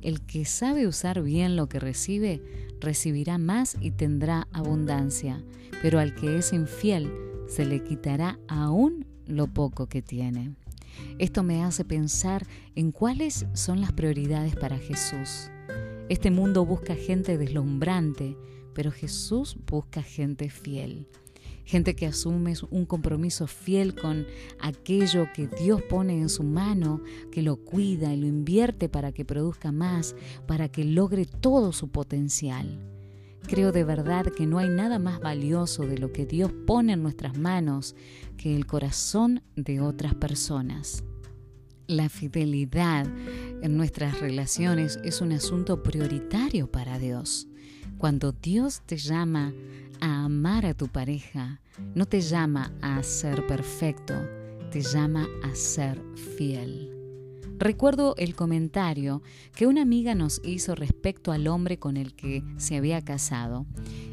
El 0.00 0.22
que 0.22 0.46
sabe 0.46 0.86
usar 0.86 1.22
bien 1.22 1.54
lo 1.54 1.68
que 1.68 1.78
recibe, 1.78 2.42
recibirá 2.80 3.36
más 3.36 3.76
y 3.78 3.90
tendrá 3.90 4.48
abundancia, 4.52 5.44
pero 5.82 6.00
al 6.00 6.14
que 6.14 6.38
es 6.38 6.54
infiel, 6.54 7.12
se 7.46 7.66
le 7.66 7.84
quitará 7.84 8.38
aún 8.48 9.06
lo 9.26 9.48
poco 9.48 9.86
que 9.86 10.00
tiene. 10.00 10.54
Esto 11.18 11.42
me 11.42 11.62
hace 11.62 11.84
pensar 11.84 12.46
en 12.74 12.92
cuáles 12.92 13.46
son 13.52 13.80
las 13.80 13.92
prioridades 13.92 14.56
para 14.56 14.78
Jesús. 14.78 15.50
Este 16.08 16.30
mundo 16.30 16.66
busca 16.66 16.94
gente 16.94 17.38
deslumbrante, 17.38 18.36
pero 18.74 18.90
Jesús 18.90 19.56
busca 19.66 20.02
gente 20.02 20.50
fiel. 20.50 21.06
Gente 21.64 21.96
que 21.96 22.06
asume 22.06 22.52
un 22.70 22.84
compromiso 22.84 23.46
fiel 23.46 23.94
con 23.94 24.26
aquello 24.60 25.26
que 25.34 25.46
Dios 25.46 25.80
pone 25.82 26.20
en 26.20 26.28
su 26.28 26.42
mano, 26.42 27.00
que 27.32 27.40
lo 27.40 27.56
cuida 27.56 28.12
y 28.12 28.18
lo 28.18 28.26
invierte 28.26 28.90
para 28.90 29.12
que 29.12 29.24
produzca 29.24 29.72
más, 29.72 30.14
para 30.46 30.68
que 30.68 30.84
logre 30.84 31.24
todo 31.24 31.72
su 31.72 31.88
potencial. 31.88 32.93
Creo 33.46 33.72
de 33.72 33.84
verdad 33.84 34.26
que 34.26 34.46
no 34.46 34.58
hay 34.58 34.68
nada 34.68 34.98
más 34.98 35.20
valioso 35.20 35.82
de 35.86 35.98
lo 35.98 36.12
que 36.12 36.24
Dios 36.24 36.50
pone 36.66 36.94
en 36.94 37.02
nuestras 37.02 37.36
manos 37.36 37.94
que 38.36 38.56
el 38.56 38.66
corazón 38.66 39.42
de 39.54 39.80
otras 39.80 40.14
personas. 40.14 41.04
La 41.86 42.08
fidelidad 42.08 43.06
en 43.62 43.76
nuestras 43.76 44.18
relaciones 44.20 44.98
es 45.04 45.20
un 45.20 45.32
asunto 45.32 45.82
prioritario 45.82 46.70
para 46.70 46.98
Dios. 46.98 47.46
Cuando 47.98 48.32
Dios 48.32 48.80
te 48.86 48.96
llama 48.96 49.52
a 50.00 50.24
amar 50.24 50.64
a 50.64 50.74
tu 50.74 50.88
pareja, 50.88 51.60
no 51.94 52.06
te 52.06 52.22
llama 52.22 52.72
a 52.80 53.02
ser 53.02 53.46
perfecto, 53.46 54.14
te 54.70 54.80
llama 54.80 55.28
a 55.42 55.54
ser 55.54 56.00
fiel. 56.36 56.93
Recuerdo 57.58 58.14
el 58.18 58.34
comentario 58.34 59.22
que 59.54 59.66
una 59.66 59.82
amiga 59.82 60.14
nos 60.14 60.40
hizo 60.44 60.74
respecto 60.74 61.30
al 61.30 61.46
hombre 61.46 61.78
con 61.78 61.96
el 61.96 62.14
que 62.14 62.42
se 62.56 62.76
había 62.76 63.02
casado. 63.04 63.66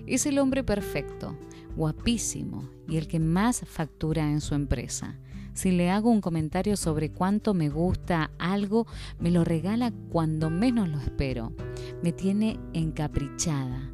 Es 0.06 0.26
el 0.26 0.38
hombre 0.38 0.64
perfecto, 0.64 1.36
guapísimo 1.76 2.70
y 2.88 2.98
el 2.98 3.08
que 3.08 3.20
más 3.20 3.62
factura 3.66 4.30
en 4.30 4.42
su 4.42 4.54
empresa. 4.54 5.18
Si 5.54 5.72
le 5.72 5.90
hago 5.90 6.10
un 6.10 6.22
comentario 6.22 6.78
sobre 6.78 7.12
cuánto 7.12 7.54
me 7.54 7.70
gusta 7.70 8.32
algo, 8.40 8.88
me 9.20 9.32
lo 9.32 9.44
regala 9.44 9.92
cuando 10.10 10.50
menos 10.50 10.88
lo 10.88 11.00
espero. 11.00 11.54
Me 12.02 12.12
tiene 12.12 12.60
encaprichada. 12.74 13.92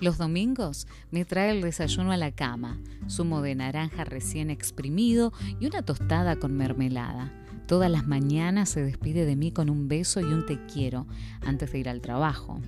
Los 0.00 0.16
domingos 0.16 0.86
me 1.10 1.26
trae 1.26 1.50
el 1.50 1.60
desayuno 1.60 2.10
a 2.10 2.16
la 2.16 2.32
cama, 2.32 2.80
zumo 3.08 3.42
de 3.42 3.54
naranja 3.54 4.04
recién 4.04 4.48
exprimido 4.48 5.32
y 5.60 5.66
una 5.66 5.82
tostada 5.82 6.36
con 6.36 6.56
mermelada. 6.56 7.39
Todas 7.70 7.88
las 7.88 8.08
mañanas 8.08 8.68
se 8.68 8.82
despide 8.82 9.24
de 9.24 9.36
mí 9.36 9.52
con 9.52 9.70
un 9.70 9.86
beso 9.86 10.20
y 10.20 10.24
un 10.24 10.44
te 10.44 10.58
quiero 10.66 11.06
antes 11.40 11.70
de 11.70 11.78
ir 11.78 11.88
al 11.88 12.00
trabajo. 12.00 12.60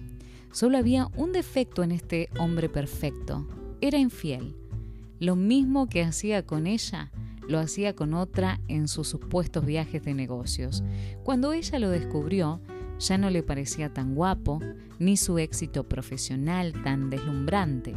Solo 0.52 0.78
había 0.78 1.08
un 1.16 1.32
defecto 1.32 1.82
en 1.82 1.90
este 1.90 2.28
hombre 2.38 2.68
perfecto. 2.68 3.44
Era 3.80 3.98
infiel. 3.98 4.54
Lo 5.18 5.34
mismo 5.34 5.88
que 5.88 6.04
hacía 6.04 6.46
con 6.46 6.68
ella, 6.68 7.10
lo 7.48 7.58
hacía 7.58 7.96
con 7.96 8.14
otra 8.14 8.60
en 8.68 8.86
sus 8.86 9.08
supuestos 9.08 9.66
viajes 9.66 10.04
de 10.04 10.14
negocios. 10.14 10.84
Cuando 11.24 11.52
ella 11.52 11.80
lo 11.80 11.90
descubrió, 11.90 12.60
ya 13.00 13.18
no 13.18 13.28
le 13.28 13.42
parecía 13.42 13.92
tan 13.92 14.14
guapo, 14.14 14.60
ni 15.00 15.16
su 15.16 15.36
éxito 15.38 15.82
profesional 15.82 16.80
tan 16.84 17.10
deslumbrante. 17.10 17.96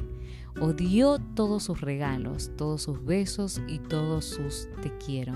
Odió 0.59 1.19
todos 1.19 1.61
sus 1.61 1.81
regalos, 1.81 2.49
todos 2.57 2.81
sus 2.81 3.05
besos 3.05 3.61
y 3.67 3.77
todos 3.77 4.25
sus 4.25 4.67
te 4.81 4.91
quiero. 4.97 5.33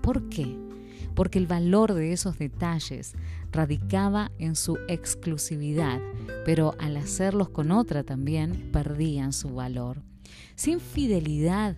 ¿Por 0.00 0.28
qué? 0.28 0.71
Porque 1.14 1.38
el 1.38 1.46
valor 1.46 1.94
de 1.94 2.12
esos 2.12 2.38
detalles 2.38 3.14
radicaba 3.50 4.30
en 4.38 4.56
su 4.56 4.78
exclusividad, 4.88 6.00
pero 6.44 6.74
al 6.78 6.96
hacerlos 6.96 7.50
con 7.50 7.70
otra 7.70 8.02
también 8.02 8.70
perdían 8.72 9.32
su 9.32 9.50
valor. 9.54 10.02
Sin 10.54 10.80
fidelidad, 10.80 11.76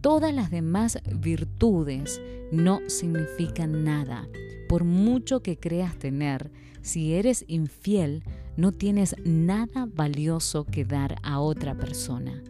todas 0.00 0.32
las 0.32 0.50
demás 0.50 0.98
virtudes 1.14 2.20
no 2.52 2.80
significan 2.88 3.84
nada. 3.84 4.28
Por 4.68 4.84
mucho 4.84 5.42
que 5.42 5.58
creas 5.58 5.96
tener, 5.96 6.50
si 6.82 7.14
eres 7.14 7.44
infiel, 7.48 8.22
no 8.56 8.72
tienes 8.72 9.16
nada 9.24 9.88
valioso 9.92 10.64
que 10.64 10.84
dar 10.84 11.16
a 11.22 11.40
otra 11.40 11.76
persona. 11.76 12.42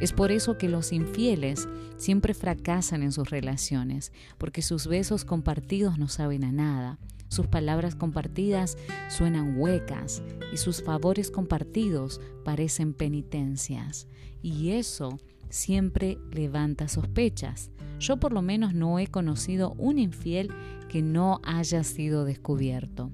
Es 0.00 0.12
por 0.12 0.32
eso 0.32 0.56
que 0.56 0.68
los 0.68 0.92
infieles 0.92 1.68
siempre 1.96 2.34
fracasan 2.34 3.02
en 3.02 3.12
sus 3.12 3.30
relaciones, 3.30 4.12
porque 4.38 4.62
sus 4.62 4.86
besos 4.86 5.24
compartidos 5.24 5.98
no 5.98 6.08
saben 6.08 6.44
a 6.44 6.52
nada, 6.52 6.98
sus 7.30 7.46
palabras 7.46 7.94
compartidas 7.94 8.76
suenan 9.08 9.56
huecas 9.56 10.20
y 10.52 10.56
sus 10.56 10.82
favores 10.82 11.30
compartidos 11.30 12.20
parecen 12.44 12.92
penitencias. 12.92 14.08
Y 14.42 14.70
eso 14.70 15.16
siempre 15.48 16.18
levanta 16.32 16.88
sospechas. 16.88 17.70
Yo 18.00 18.16
por 18.16 18.32
lo 18.32 18.42
menos 18.42 18.74
no 18.74 18.98
he 18.98 19.06
conocido 19.06 19.74
un 19.78 20.00
infiel 20.00 20.50
que 20.88 21.02
no 21.02 21.40
haya 21.44 21.84
sido 21.84 22.24
descubierto. 22.24 23.12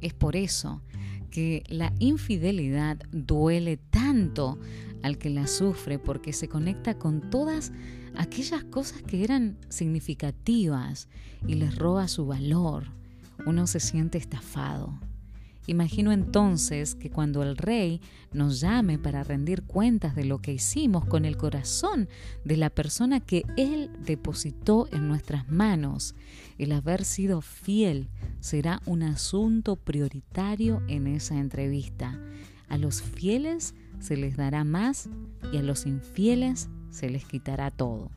Es 0.00 0.14
por 0.14 0.36
eso 0.36 0.82
que 1.32 1.64
la 1.68 1.92
infidelidad 1.98 2.98
duele 3.10 3.76
tanto 3.76 4.60
al 5.02 5.18
que 5.18 5.30
la 5.30 5.46
sufre 5.46 5.98
porque 5.98 6.32
se 6.32 6.48
conecta 6.48 6.98
con 6.98 7.30
todas 7.30 7.72
aquellas 8.16 8.64
cosas 8.64 9.02
que 9.02 9.24
eran 9.24 9.58
significativas 9.68 11.08
y 11.46 11.54
les 11.54 11.76
roba 11.76 12.08
su 12.08 12.26
valor. 12.26 12.84
Uno 13.46 13.66
se 13.66 13.80
siente 13.80 14.18
estafado. 14.18 14.98
Imagino 15.66 16.10
entonces 16.10 16.96
que 16.96 17.10
cuando 17.10 17.42
el 17.44 17.56
rey 17.56 18.00
nos 18.32 18.60
llame 18.60 18.98
para 18.98 19.22
rendir 19.22 19.62
cuentas 19.62 20.16
de 20.16 20.24
lo 20.24 20.38
que 20.38 20.52
hicimos 20.52 21.04
con 21.04 21.24
el 21.24 21.36
corazón 21.36 22.08
de 22.44 22.56
la 22.56 22.68
persona 22.68 23.20
que 23.20 23.44
él 23.56 23.90
depositó 24.04 24.88
en 24.90 25.06
nuestras 25.06 25.48
manos, 25.48 26.16
el 26.58 26.72
haber 26.72 27.04
sido 27.04 27.42
fiel 27.42 28.08
será 28.40 28.82
un 28.86 29.04
asunto 29.04 29.76
prioritario 29.76 30.82
en 30.88 31.06
esa 31.06 31.38
entrevista. 31.38 32.20
A 32.68 32.76
los 32.76 33.00
fieles 33.00 33.74
se 34.02 34.16
les 34.16 34.36
dará 34.36 34.64
más 34.64 35.08
y 35.52 35.56
a 35.56 35.62
los 35.62 35.86
infieles 35.86 36.68
se 36.90 37.08
les 37.08 37.24
quitará 37.24 37.70
todo. 37.70 38.10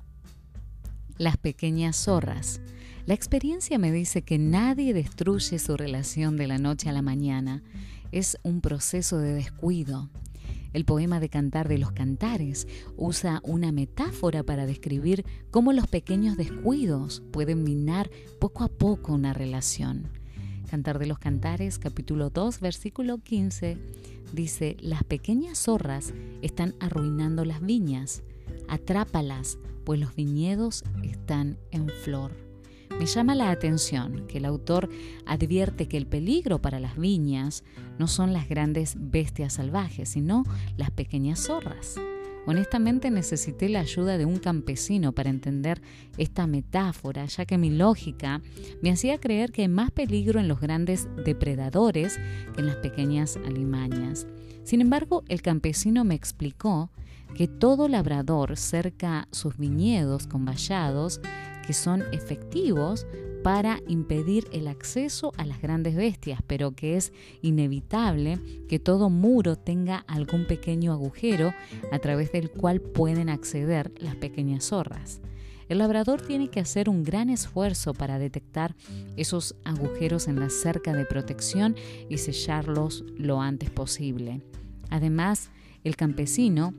Las 1.17 1.37
pequeñas 1.37 1.95
zorras. 1.95 2.59
La 3.05 3.13
experiencia 3.13 3.77
me 3.77 3.91
dice 3.91 4.23
que 4.23 4.39
nadie 4.39 4.93
destruye 4.93 5.59
su 5.59 5.77
relación 5.77 6.37
de 6.37 6.47
la 6.47 6.57
noche 6.57 6.89
a 6.89 6.91
la 6.91 7.03
mañana. 7.03 7.61
Es 8.11 8.37
un 8.41 8.61
proceso 8.61 9.19
de 9.19 9.33
descuido. 9.33 10.09
El 10.73 10.83
poema 10.85 11.19
de 11.19 11.29
Cantar 11.29 11.69
de 11.69 11.77
los 11.77 11.91
Cantares 11.91 12.67
usa 12.97 13.39
una 13.43 13.71
metáfora 13.71 14.43
para 14.43 14.65
describir 14.65 15.23
cómo 15.51 15.71
los 15.71 15.87
pequeños 15.87 16.35
descuidos 16.35 17.21
pueden 17.31 17.63
minar 17.63 18.09
poco 18.39 18.63
a 18.63 18.67
poco 18.67 19.13
una 19.13 19.33
relación. 19.33 20.09
Cantar 20.69 20.99
de 20.99 21.05
los 21.05 21.19
Cantares, 21.19 21.79
capítulo 21.79 22.31
2, 22.31 22.59
versículo 22.59 23.19
15, 23.19 23.77
dice, 24.33 24.77
las 24.79 25.03
pequeñas 25.03 25.59
zorras 25.59 26.13
están 26.41 26.75
arruinando 26.79 27.45
las 27.45 27.61
viñas, 27.61 28.23
atrápalas, 28.67 29.57
pues 29.83 29.99
los 29.99 30.15
viñedos 30.15 30.83
están 31.03 31.57
en 31.71 31.89
flor. 31.89 32.31
Me 32.99 33.05
llama 33.05 33.35
la 33.35 33.51
atención 33.51 34.25
que 34.27 34.37
el 34.37 34.45
autor 34.45 34.89
advierte 35.25 35.87
que 35.87 35.97
el 35.97 36.07
peligro 36.07 36.61
para 36.61 36.79
las 36.79 36.97
viñas 36.97 37.63
no 37.99 38.07
son 38.07 38.31
las 38.31 38.47
grandes 38.47 38.95
bestias 38.97 39.53
salvajes, 39.53 40.09
sino 40.09 40.43
las 40.77 40.91
pequeñas 40.91 41.39
zorras. 41.39 41.95
Honestamente 42.47 43.09
necesité 43.09 43.69
la 43.69 43.79
ayuda 43.79 44.17
de 44.17 44.25
un 44.25 44.37
campesino 44.37 45.13
para 45.13 45.29
entender 45.29 45.81
esta 46.17 46.45
metáfora, 46.45 47.25
ya 47.25 47.45
que 47.45 47.57
mi 47.57 47.71
lógica 47.71 48.41
me 48.81 48.91
hacía 48.91 49.19
creer 49.19 49.51
que 49.51 49.63
hay 49.63 49.67
más 49.67 49.91
peligro 49.91 50.39
en 50.39 50.47
los 50.47 50.59
grandes 50.59 51.07
depredadores 51.23 52.19
que 52.53 52.61
en 52.61 52.67
las 52.67 52.77
pequeñas 52.77 53.37
alimañas. 53.45 54.27
Sin 54.63 54.81
embargo, 54.81 55.23
el 55.27 55.41
campesino 55.41 56.03
me 56.03 56.15
explicó 56.15 56.91
que 57.35 57.47
todo 57.47 57.87
labrador 57.87 58.57
cerca 58.57 59.27
sus 59.31 59.57
viñedos 59.57 60.27
con 60.27 60.45
vallados 60.45 61.19
que 61.65 61.73
son 61.73 62.03
efectivos 62.11 63.05
para 63.45 63.79
impedir 63.87 64.47
el 64.53 64.67
acceso 64.67 65.31
a 65.37 65.45
las 65.45 65.61
grandes 65.61 65.95
bestias, 65.95 66.39
pero 66.47 66.71
que 66.71 66.97
es 66.97 67.13
inevitable 67.43 68.39
que 68.67 68.79
todo 68.79 69.11
muro 69.11 69.55
tenga 69.55 69.97
algún 70.07 70.47
pequeño 70.47 70.91
agujero 70.91 71.53
a 71.91 71.99
través 71.99 72.31
del 72.31 72.49
cual 72.49 72.81
pueden 72.81 73.29
acceder 73.29 73.91
las 73.99 74.15
pequeñas 74.15 74.63
zorras. 74.65 75.21
El 75.69 75.77
labrador 75.77 76.23
tiene 76.23 76.47
que 76.47 76.59
hacer 76.59 76.89
un 76.89 77.03
gran 77.03 77.29
esfuerzo 77.29 77.93
para 77.93 78.17
detectar 78.17 78.75
esos 79.15 79.55
agujeros 79.63 80.27
en 80.27 80.39
la 80.39 80.49
cerca 80.49 80.93
de 80.93 81.05
protección 81.05 81.75
y 82.09 82.17
sellarlos 82.17 83.03
lo 83.15 83.41
antes 83.41 83.69
posible. 83.69 84.41
Además, 84.89 85.51
el 85.83 85.95
campesino 85.95 86.73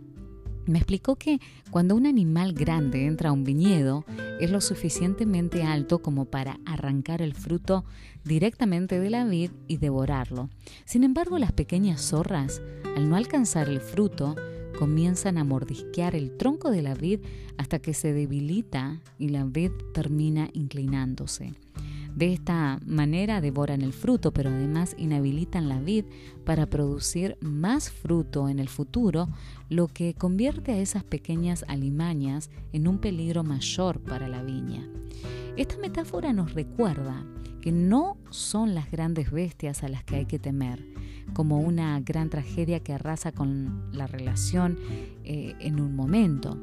me 0.66 0.78
explicó 0.78 1.16
que 1.16 1.40
cuando 1.70 1.94
un 1.94 2.06
animal 2.06 2.52
grande 2.52 3.06
entra 3.06 3.30
a 3.30 3.32
un 3.32 3.44
viñedo, 3.44 4.04
es 4.40 4.50
lo 4.50 4.60
suficientemente 4.60 5.62
alto 5.62 6.00
como 6.00 6.26
para 6.26 6.58
arrancar 6.64 7.22
el 7.22 7.34
fruto 7.34 7.84
directamente 8.24 8.98
de 9.00 9.10
la 9.10 9.24
vid 9.24 9.50
y 9.68 9.78
devorarlo. 9.78 10.50
Sin 10.84 11.04
embargo, 11.04 11.38
las 11.38 11.52
pequeñas 11.52 12.00
zorras, 12.00 12.60
al 12.96 13.08
no 13.08 13.16
alcanzar 13.16 13.68
el 13.68 13.80
fruto, 13.80 14.36
comienzan 14.78 15.38
a 15.38 15.44
mordisquear 15.44 16.14
el 16.14 16.36
tronco 16.36 16.70
de 16.70 16.82
la 16.82 16.94
vid 16.94 17.20
hasta 17.56 17.78
que 17.78 17.94
se 17.94 18.12
debilita 18.12 19.00
y 19.18 19.30
la 19.30 19.44
vid 19.44 19.70
termina 19.94 20.50
inclinándose. 20.52 21.54
De 22.16 22.32
esta 22.32 22.80
manera 22.86 23.42
devoran 23.42 23.82
el 23.82 23.92
fruto, 23.92 24.32
pero 24.32 24.48
además 24.48 24.96
inhabilitan 24.98 25.68
la 25.68 25.78
vid 25.78 26.06
para 26.46 26.64
producir 26.64 27.36
más 27.42 27.90
fruto 27.90 28.48
en 28.48 28.58
el 28.58 28.70
futuro, 28.70 29.28
lo 29.68 29.86
que 29.88 30.14
convierte 30.14 30.72
a 30.72 30.78
esas 30.78 31.04
pequeñas 31.04 31.66
alimañas 31.68 32.48
en 32.72 32.88
un 32.88 33.00
peligro 33.00 33.44
mayor 33.44 34.00
para 34.00 34.28
la 34.28 34.42
viña. 34.42 34.88
Esta 35.58 35.76
metáfora 35.76 36.32
nos 36.32 36.54
recuerda 36.54 37.22
que 37.60 37.70
no 37.70 38.16
son 38.30 38.74
las 38.74 38.90
grandes 38.90 39.30
bestias 39.30 39.82
a 39.82 39.88
las 39.90 40.02
que 40.02 40.16
hay 40.16 40.24
que 40.24 40.38
temer, 40.38 40.86
como 41.34 41.60
una 41.60 42.00
gran 42.00 42.30
tragedia 42.30 42.80
que 42.80 42.94
arrasa 42.94 43.32
con 43.32 43.90
la 43.92 44.06
relación 44.06 44.78
eh, 45.22 45.54
en 45.60 45.80
un 45.80 45.94
momento 45.94 46.56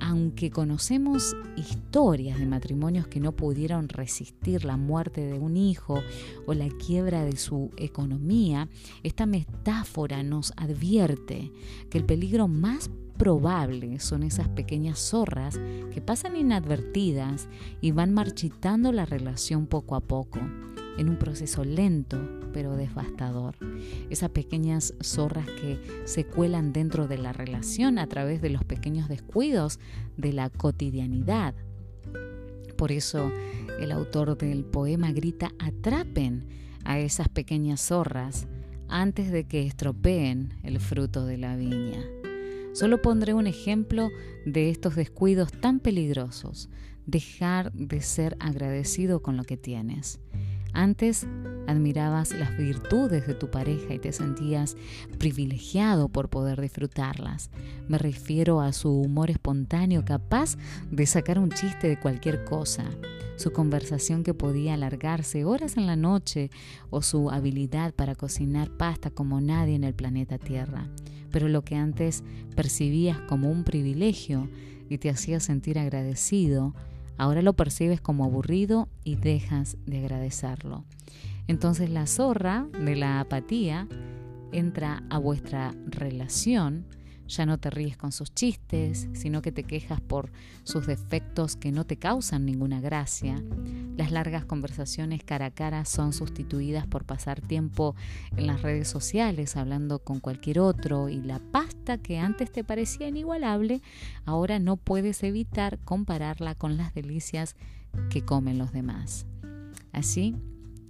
aunque 0.00 0.50
conocemos 0.50 1.36
historias 1.56 2.38
de 2.38 2.46
matrimonios 2.46 3.06
que 3.06 3.20
no 3.20 3.32
pudieron 3.32 3.88
resistir 3.88 4.64
la 4.64 4.76
muerte 4.76 5.20
de 5.20 5.38
un 5.38 5.56
hijo 5.56 6.02
o 6.46 6.54
la 6.54 6.68
quiebra 6.68 7.24
de 7.24 7.36
su 7.36 7.70
economía, 7.76 8.68
esta 9.02 9.26
metáfora 9.26 10.22
nos 10.22 10.52
advierte 10.56 11.52
que 11.90 11.98
el 11.98 12.04
peligro 12.04 12.48
más 12.48 12.90
probable 13.16 14.00
son 14.00 14.22
esas 14.22 14.48
pequeñas 14.48 14.98
zorras 14.98 15.60
que 15.92 16.00
pasan 16.00 16.36
inadvertidas 16.36 17.48
y 17.80 17.92
van 17.92 18.12
marchitando 18.12 18.90
la 18.90 19.04
relación 19.04 19.66
poco 19.66 19.94
a 19.94 20.00
poco 20.00 20.40
en 20.98 21.08
un 21.08 21.16
proceso 21.16 21.64
lento 21.64 22.18
pero 22.52 22.76
devastador. 22.76 23.56
Esas 24.10 24.30
pequeñas 24.30 24.94
zorras 25.02 25.46
que 25.46 25.78
se 26.04 26.24
cuelan 26.24 26.72
dentro 26.72 27.08
de 27.08 27.18
la 27.18 27.32
relación 27.32 27.98
a 27.98 28.06
través 28.06 28.42
de 28.42 28.50
los 28.50 28.64
pequeños 28.64 29.08
descuidos 29.08 29.80
de 30.16 30.32
la 30.32 30.50
cotidianidad. 30.50 31.54
Por 32.76 32.92
eso 32.92 33.30
el 33.80 33.92
autor 33.92 34.36
del 34.36 34.64
poema 34.64 35.12
grita 35.12 35.52
atrapen 35.58 36.46
a 36.84 36.98
esas 36.98 37.28
pequeñas 37.28 37.80
zorras 37.80 38.46
antes 38.88 39.30
de 39.30 39.44
que 39.44 39.66
estropeen 39.66 40.54
el 40.62 40.78
fruto 40.80 41.24
de 41.24 41.38
la 41.38 41.56
viña. 41.56 42.02
Solo 42.74 43.02
pondré 43.02 43.34
un 43.34 43.46
ejemplo 43.46 44.10
de 44.46 44.70
estos 44.70 44.96
descuidos 44.96 45.52
tan 45.52 45.78
peligrosos, 45.78 46.68
dejar 47.06 47.72
de 47.72 48.00
ser 48.00 48.36
agradecido 48.40 49.20
con 49.20 49.36
lo 49.36 49.44
que 49.44 49.56
tienes. 49.56 50.20
Antes 50.72 51.26
admirabas 51.66 52.32
las 52.32 52.56
virtudes 52.56 53.26
de 53.26 53.34
tu 53.34 53.50
pareja 53.50 53.94
y 53.94 53.98
te 53.98 54.12
sentías 54.12 54.76
privilegiado 55.18 56.08
por 56.08 56.28
poder 56.28 56.60
disfrutarlas. 56.60 57.50
Me 57.88 57.98
refiero 57.98 58.60
a 58.60 58.72
su 58.72 58.90
humor 58.90 59.30
espontáneo 59.30 60.04
capaz 60.04 60.56
de 60.90 61.06
sacar 61.06 61.38
un 61.38 61.50
chiste 61.50 61.88
de 61.88 62.00
cualquier 62.00 62.44
cosa, 62.44 62.84
su 63.36 63.52
conversación 63.52 64.22
que 64.22 64.34
podía 64.34 64.74
alargarse 64.74 65.44
horas 65.44 65.76
en 65.76 65.86
la 65.86 65.96
noche 65.96 66.50
o 66.90 67.02
su 67.02 67.30
habilidad 67.30 67.94
para 67.94 68.14
cocinar 68.14 68.70
pasta 68.70 69.10
como 69.10 69.40
nadie 69.40 69.74
en 69.74 69.84
el 69.84 69.94
planeta 69.94 70.38
Tierra. 70.38 70.88
Pero 71.30 71.48
lo 71.48 71.62
que 71.64 71.76
antes 71.76 72.24
percibías 72.54 73.18
como 73.20 73.50
un 73.50 73.64
privilegio 73.64 74.48
y 74.88 74.98
te 74.98 75.10
hacía 75.10 75.40
sentir 75.40 75.78
agradecido, 75.78 76.74
Ahora 77.18 77.42
lo 77.42 77.52
percibes 77.54 78.00
como 78.00 78.24
aburrido 78.24 78.88
y 79.04 79.16
dejas 79.16 79.76
de 79.86 79.98
agradecerlo. 79.98 80.84
Entonces 81.46 81.90
la 81.90 82.06
zorra 82.06 82.66
de 82.84 82.96
la 82.96 83.20
apatía 83.20 83.88
entra 84.52 85.02
a 85.10 85.18
vuestra 85.18 85.74
relación 85.86 86.86
ya 87.36 87.46
no 87.46 87.58
te 87.58 87.70
ríes 87.70 87.96
con 87.96 88.12
sus 88.12 88.34
chistes, 88.34 89.08
sino 89.12 89.42
que 89.42 89.52
te 89.52 89.64
quejas 89.64 90.00
por 90.00 90.30
sus 90.64 90.86
defectos 90.86 91.56
que 91.56 91.72
no 91.72 91.84
te 91.84 91.96
causan 91.96 92.44
ninguna 92.44 92.80
gracia. 92.80 93.42
Las 93.96 94.12
largas 94.12 94.44
conversaciones 94.44 95.24
cara 95.24 95.46
a 95.46 95.50
cara 95.50 95.84
son 95.84 96.12
sustituidas 96.12 96.86
por 96.86 97.04
pasar 97.04 97.40
tiempo 97.40 97.94
en 98.36 98.46
las 98.46 98.62
redes 98.62 98.88
sociales 98.88 99.56
hablando 99.56 99.98
con 99.98 100.20
cualquier 100.20 100.60
otro 100.60 101.08
y 101.08 101.20
la 101.20 101.38
pasta 101.38 101.98
que 101.98 102.18
antes 102.18 102.52
te 102.52 102.64
parecía 102.64 103.08
inigualable, 103.08 103.82
ahora 104.24 104.58
no 104.58 104.76
puedes 104.76 105.22
evitar 105.22 105.78
compararla 105.80 106.54
con 106.54 106.76
las 106.76 106.94
delicias 106.94 107.56
que 108.10 108.24
comen 108.24 108.58
los 108.58 108.72
demás. 108.72 109.26
Así, 109.92 110.36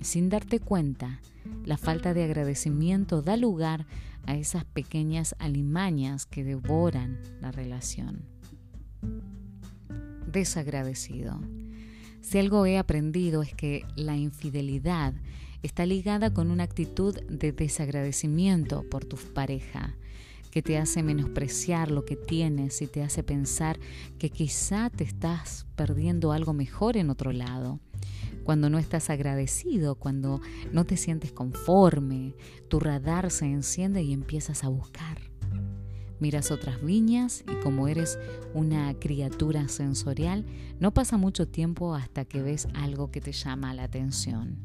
sin 0.00 0.28
darte 0.28 0.61
cuenta, 0.61 1.20
la 1.64 1.76
falta 1.76 2.14
de 2.14 2.24
agradecimiento 2.24 3.22
da 3.22 3.37
lugar 3.37 3.87
a 4.26 4.35
esas 4.37 4.64
pequeñas 4.64 5.35
alimañas 5.38 6.26
que 6.26 6.44
devoran 6.44 7.18
la 7.40 7.52
relación. 7.52 8.22
Desagradecido. 10.30 11.40
Si 12.20 12.38
algo 12.38 12.64
he 12.66 12.78
aprendido 12.78 13.42
es 13.42 13.54
que 13.54 13.85
la 13.96 14.16
infidelidad 14.16 15.14
está 15.62 15.87
ligada 15.87 16.32
con 16.32 16.50
una 16.50 16.64
actitud 16.64 17.20
de 17.28 17.52
desagradecimiento 17.52 18.88
por 18.88 19.04
tu 19.04 19.16
pareja, 19.16 19.96
que 20.50 20.62
te 20.62 20.76
hace 20.76 21.02
menospreciar 21.02 21.90
lo 21.90 22.04
que 22.04 22.16
tienes 22.16 22.82
y 22.82 22.87
te 22.87 23.02
hace 23.02 23.22
pensar 23.22 23.78
que 24.18 24.30
quizá 24.30 24.90
te 24.90 25.04
estás 25.04 25.66
perdiendo 25.76 26.32
algo 26.32 26.52
mejor 26.52 26.96
en 26.96 27.11
otro 27.11 27.32
lado 27.32 27.80
cuando 28.44 28.70
no 28.70 28.78
estás 28.78 29.11
agradecido, 29.11 29.94
cuando 29.94 30.40
no 30.72 30.85
te 30.85 30.96
sientes 30.96 31.33
conforme, 31.33 32.35
tu 32.68 32.81
radar 32.81 33.31
se 33.31 33.46
enciende 33.46 34.02
y 34.02 34.12
empiezas 34.12 34.64
a 34.64 34.68
buscar. 34.68 35.18
Miras 36.20 36.52
otras 36.52 36.81
viñas 36.81 37.42
y 37.50 37.62
como 37.64 37.88
eres 37.88 38.18
una 38.55 38.94
criatura 38.94 39.66
sensorial, 39.68 40.46
no 40.78 40.94
pasa 40.94 41.16
mucho 41.16 41.48
tiempo 41.48 41.94
hasta 41.96 42.24
que 42.24 42.42
ves 42.42 42.68
algo 42.74 43.11
que 43.11 43.20
te 43.20 43.33
llama 43.33 43.74
la 43.74 43.85
atención. 43.85 44.59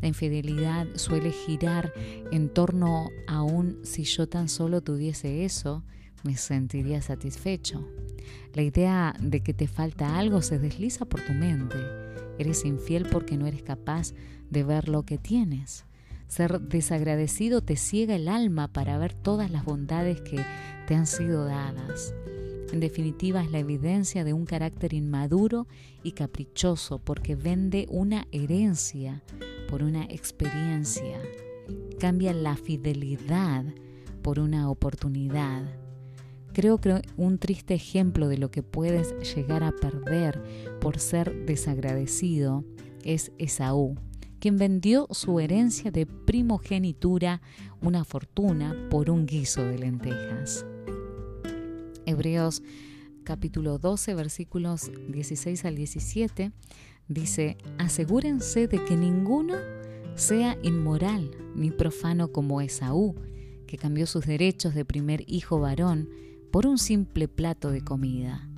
La 0.00 0.06
infidelidad 0.06 0.86
suele 0.94 1.32
girar 1.32 1.92
en 2.30 2.48
torno 2.48 3.10
a 3.26 3.42
un 3.42 3.80
si 3.82 4.04
yo 4.04 4.28
tan 4.28 4.48
solo 4.48 4.80
tuviese 4.80 5.44
eso, 5.44 5.82
me 6.24 6.36
sentiría 6.36 7.02
satisfecho. 7.02 7.86
La 8.54 8.62
idea 8.62 9.14
de 9.20 9.40
que 9.40 9.54
te 9.54 9.66
falta 9.66 10.18
algo 10.18 10.42
se 10.42 10.58
desliza 10.58 11.04
por 11.04 11.20
tu 11.20 11.32
mente. 11.32 11.76
Eres 12.38 12.64
infiel 12.64 13.06
porque 13.10 13.36
no 13.36 13.46
eres 13.46 13.62
capaz 13.62 14.12
de 14.50 14.64
ver 14.64 14.88
lo 14.88 15.02
que 15.02 15.18
tienes. 15.18 15.84
Ser 16.28 16.60
desagradecido 16.60 17.62
te 17.62 17.76
ciega 17.76 18.14
el 18.14 18.28
alma 18.28 18.68
para 18.68 18.98
ver 18.98 19.14
todas 19.14 19.50
las 19.50 19.64
bondades 19.64 20.20
que 20.20 20.44
te 20.86 20.94
han 20.94 21.06
sido 21.06 21.44
dadas. 21.44 22.14
En 22.72 22.80
definitiva, 22.80 23.42
es 23.42 23.50
la 23.50 23.60
evidencia 23.60 24.24
de 24.24 24.34
un 24.34 24.44
carácter 24.44 24.92
inmaduro 24.92 25.66
y 26.02 26.12
caprichoso 26.12 26.98
porque 26.98 27.34
vende 27.34 27.86
una 27.88 28.28
herencia 28.30 29.22
por 29.70 29.82
una 29.82 30.04
experiencia. 30.04 31.18
Cambia 31.98 32.34
la 32.34 32.56
fidelidad 32.56 33.64
por 34.22 34.38
una 34.38 34.70
oportunidad. 34.70 35.64
Creo 36.58 36.78
que 36.78 37.02
un 37.16 37.38
triste 37.38 37.74
ejemplo 37.74 38.26
de 38.26 38.36
lo 38.36 38.50
que 38.50 38.64
puedes 38.64 39.14
llegar 39.32 39.62
a 39.62 39.70
perder 39.70 40.42
por 40.80 40.98
ser 40.98 41.46
desagradecido 41.46 42.64
es 43.04 43.30
Esaú, 43.38 43.94
quien 44.40 44.56
vendió 44.56 45.06
su 45.12 45.38
herencia 45.38 45.92
de 45.92 46.04
primogenitura, 46.04 47.42
una 47.80 48.04
fortuna, 48.04 48.74
por 48.90 49.08
un 49.08 49.24
guiso 49.24 49.64
de 49.64 49.78
lentejas. 49.78 50.66
Hebreos 52.06 52.64
capítulo 53.22 53.78
12 53.78 54.16
versículos 54.16 54.90
16 55.10 55.64
al 55.64 55.76
17 55.76 56.50
dice, 57.06 57.56
asegúrense 57.78 58.66
de 58.66 58.84
que 58.84 58.96
ninguno 58.96 59.54
sea 60.16 60.58
inmoral 60.64 61.30
ni 61.54 61.70
profano 61.70 62.32
como 62.32 62.60
Esaú, 62.60 63.14
que 63.68 63.78
cambió 63.78 64.08
sus 64.08 64.26
derechos 64.26 64.74
de 64.74 64.84
primer 64.84 65.22
hijo 65.28 65.60
varón 65.60 66.08
por 66.50 66.66
un 66.66 66.78
simple 66.78 67.28
plato 67.28 67.70
de 67.70 67.82
comida. 67.82 68.48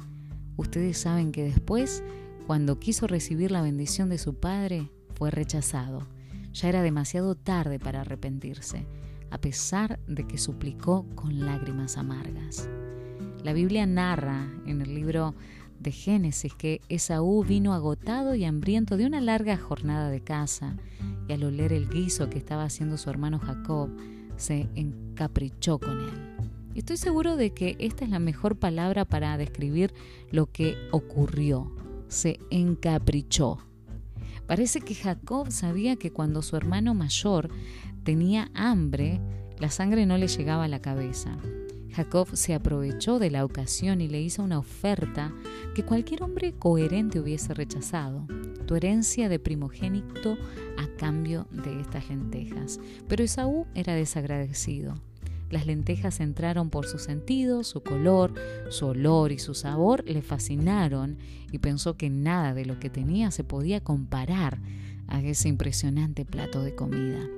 Ustedes 0.56 0.98
saben 0.98 1.32
que 1.32 1.44
después, 1.44 2.02
cuando 2.46 2.78
quiso 2.78 3.06
recibir 3.06 3.50
la 3.50 3.62
bendición 3.62 4.08
de 4.08 4.18
su 4.18 4.34
padre, 4.34 4.90
fue 5.14 5.30
rechazado. 5.30 6.06
Ya 6.52 6.68
era 6.68 6.82
demasiado 6.82 7.34
tarde 7.34 7.78
para 7.78 8.02
arrepentirse, 8.02 8.86
a 9.30 9.38
pesar 9.38 9.98
de 10.06 10.26
que 10.26 10.38
suplicó 10.38 11.06
con 11.14 11.40
lágrimas 11.40 11.96
amargas. 11.96 12.68
La 13.44 13.52
Biblia 13.52 13.86
narra 13.86 14.48
en 14.66 14.82
el 14.82 14.94
libro 14.94 15.34
de 15.78 15.92
Génesis 15.92 16.54
que 16.54 16.80
Esaú 16.88 17.42
vino 17.42 17.72
agotado 17.72 18.34
y 18.34 18.44
hambriento 18.44 18.96
de 18.96 19.06
una 19.06 19.20
larga 19.20 19.56
jornada 19.56 20.10
de 20.10 20.22
caza, 20.22 20.76
y 21.26 21.32
al 21.32 21.44
oler 21.44 21.72
el 21.72 21.88
guiso 21.88 22.28
que 22.28 22.38
estaba 22.38 22.64
haciendo 22.64 22.98
su 22.98 23.08
hermano 23.08 23.38
Jacob, 23.38 23.90
se 24.36 24.68
encaprichó 24.74 25.78
con 25.78 26.00
él. 26.00 26.29
Estoy 26.74 26.98
seguro 26.98 27.36
de 27.36 27.50
que 27.50 27.76
esta 27.80 28.04
es 28.04 28.10
la 28.10 28.20
mejor 28.20 28.56
palabra 28.56 29.04
para 29.04 29.36
describir 29.36 29.92
lo 30.30 30.46
que 30.46 30.76
ocurrió. 30.92 31.74
Se 32.08 32.38
encaprichó. 32.50 33.58
Parece 34.46 34.80
que 34.80 34.94
Jacob 34.94 35.50
sabía 35.50 35.96
que 35.96 36.12
cuando 36.12 36.42
su 36.42 36.56
hermano 36.56 36.94
mayor 36.94 37.50
tenía 38.04 38.50
hambre, 38.54 39.20
la 39.58 39.70
sangre 39.70 40.06
no 40.06 40.16
le 40.16 40.28
llegaba 40.28 40.64
a 40.64 40.68
la 40.68 40.80
cabeza. 40.80 41.36
Jacob 41.92 42.28
se 42.34 42.54
aprovechó 42.54 43.18
de 43.18 43.30
la 43.30 43.44
ocasión 43.44 44.00
y 44.00 44.08
le 44.08 44.20
hizo 44.20 44.42
una 44.42 44.58
oferta 44.58 45.34
que 45.74 45.84
cualquier 45.84 46.22
hombre 46.22 46.52
coherente 46.52 47.18
hubiese 47.18 47.52
rechazado. 47.52 48.26
Tu 48.66 48.76
herencia 48.76 49.28
de 49.28 49.40
primogénito 49.40 50.38
a 50.78 50.86
cambio 50.96 51.48
de 51.50 51.80
estas 51.80 52.08
lentejas. 52.08 52.78
Pero 53.08 53.24
Esaú 53.24 53.66
era 53.74 53.94
desagradecido. 53.94 54.94
Las 55.50 55.66
lentejas 55.66 56.20
entraron 56.20 56.70
por 56.70 56.86
su 56.86 56.98
sentido, 56.98 57.64
su 57.64 57.82
color, 57.82 58.32
su 58.68 58.86
olor 58.86 59.32
y 59.32 59.38
su 59.40 59.54
sabor 59.54 60.04
le 60.06 60.22
fascinaron 60.22 61.18
y 61.50 61.58
pensó 61.58 61.96
que 61.96 62.08
nada 62.08 62.54
de 62.54 62.64
lo 62.64 62.78
que 62.78 62.88
tenía 62.88 63.32
se 63.32 63.42
podía 63.42 63.80
comparar 63.80 64.60
a 65.08 65.20
ese 65.20 65.48
impresionante 65.48 66.24
plato 66.24 66.62
de 66.62 66.76
comida. 66.76 67.28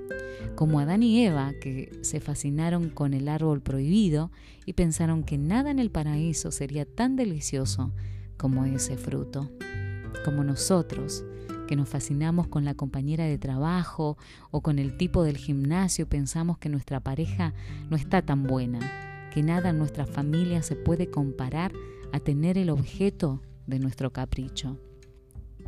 Como 0.54 0.78
Adán 0.78 1.02
y 1.02 1.24
Eva, 1.24 1.54
que 1.60 1.90
se 2.02 2.20
fascinaron 2.20 2.90
con 2.90 3.14
el 3.14 3.28
árbol 3.28 3.62
prohibido 3.62 4.30
y 4.66 4.74
pensaron 4.74 5.24
que 5.24 5.38
nada 5.38 5.70
en 5.70 5.78
el 5.78 5.90
paraíso 5.90 6.50
sería 6.50 6.84
tan 6.84 7.16
delicioso 7.16 7.92
como 8.36 8.66
ese 8.66 8.98
fruto. 8.98 9.50
Como 10.24 10.44
nosotros, 10.44 11.24
nos 11.76 11.88
fascinamos 11.88 12.48
con 12.48 12.64
la 12.64 12.74
compañera 12.74 13.24
de 13.24 13.38
trabajo 13.38 14.16
o 14.50 14.60
con 14.60 14.78
el 14.78 14.96
tipo 14.96 15.24
del 15.24 15.36
gimnasio, 15.36 16.08
pensamos 16.08 16.58
que 16.58 16.68
nuestra 16.68 17.00
pareja 17.00 17.54
no 17.90 17.96
está 17.96 18.22
tan 18.22 18.44
buena, 18.44 18.80
que 19.32 19.42
nada 19.42 19.70
en 19.70 19.78
nuestra 19.78 20.06
familia 20.06 20.62
se 20.62 20.76
puede 20.76 21.10
comparar 21.10 21.72
a 22.12 22.20
tener 22.20 22.58
el 22.58 22.70
objeto 22.70 23.42
de 23.66 23.78
nuestro 23.78 24.12
capricho. 24.12 24.78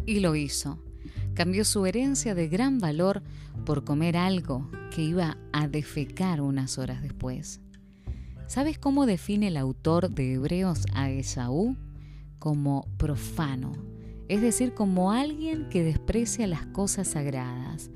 Y 0.07 0.21
lo 0.21 0.35
hizo. 0.37 0.79
Cambió 1.35 1.65
su 1.65 1.87
herencia 1.87 2.35
de 2.35 2.49
gran 2.49 2.79
valor 2.79 3.23
por 3.65 3.85
comer 3.85 4.17
algo 4.17 4.71
que 4.91 5.03
iba 5.03 5.39
a 5.53 5.69
defecar 5.69 6.41
unas 6.41 6.79
horas 6.79 7.03
después. 7.03 7.61
¿Sabes 8.47 8.79
cómo 8.79 9.07
define 9.07 9.49
el 9.49 9.57
autor 9.57 10.11
de 10.11 10.35
Hebreos 10.35 10.85
a 10.93 11.11
Esaú? 11.11 11.77
Como 12.39 12.87
profano 12.99 13.94
es 14.29 14.41
decir, 14.41 14.75
como 14.75 15.13
alguien 15.13 15.69
que 15.69 15.83
desprecia 15.83 16.47
las 16.47 16.67
cosas 16.67 17.09
sagradas. 17.09 17.91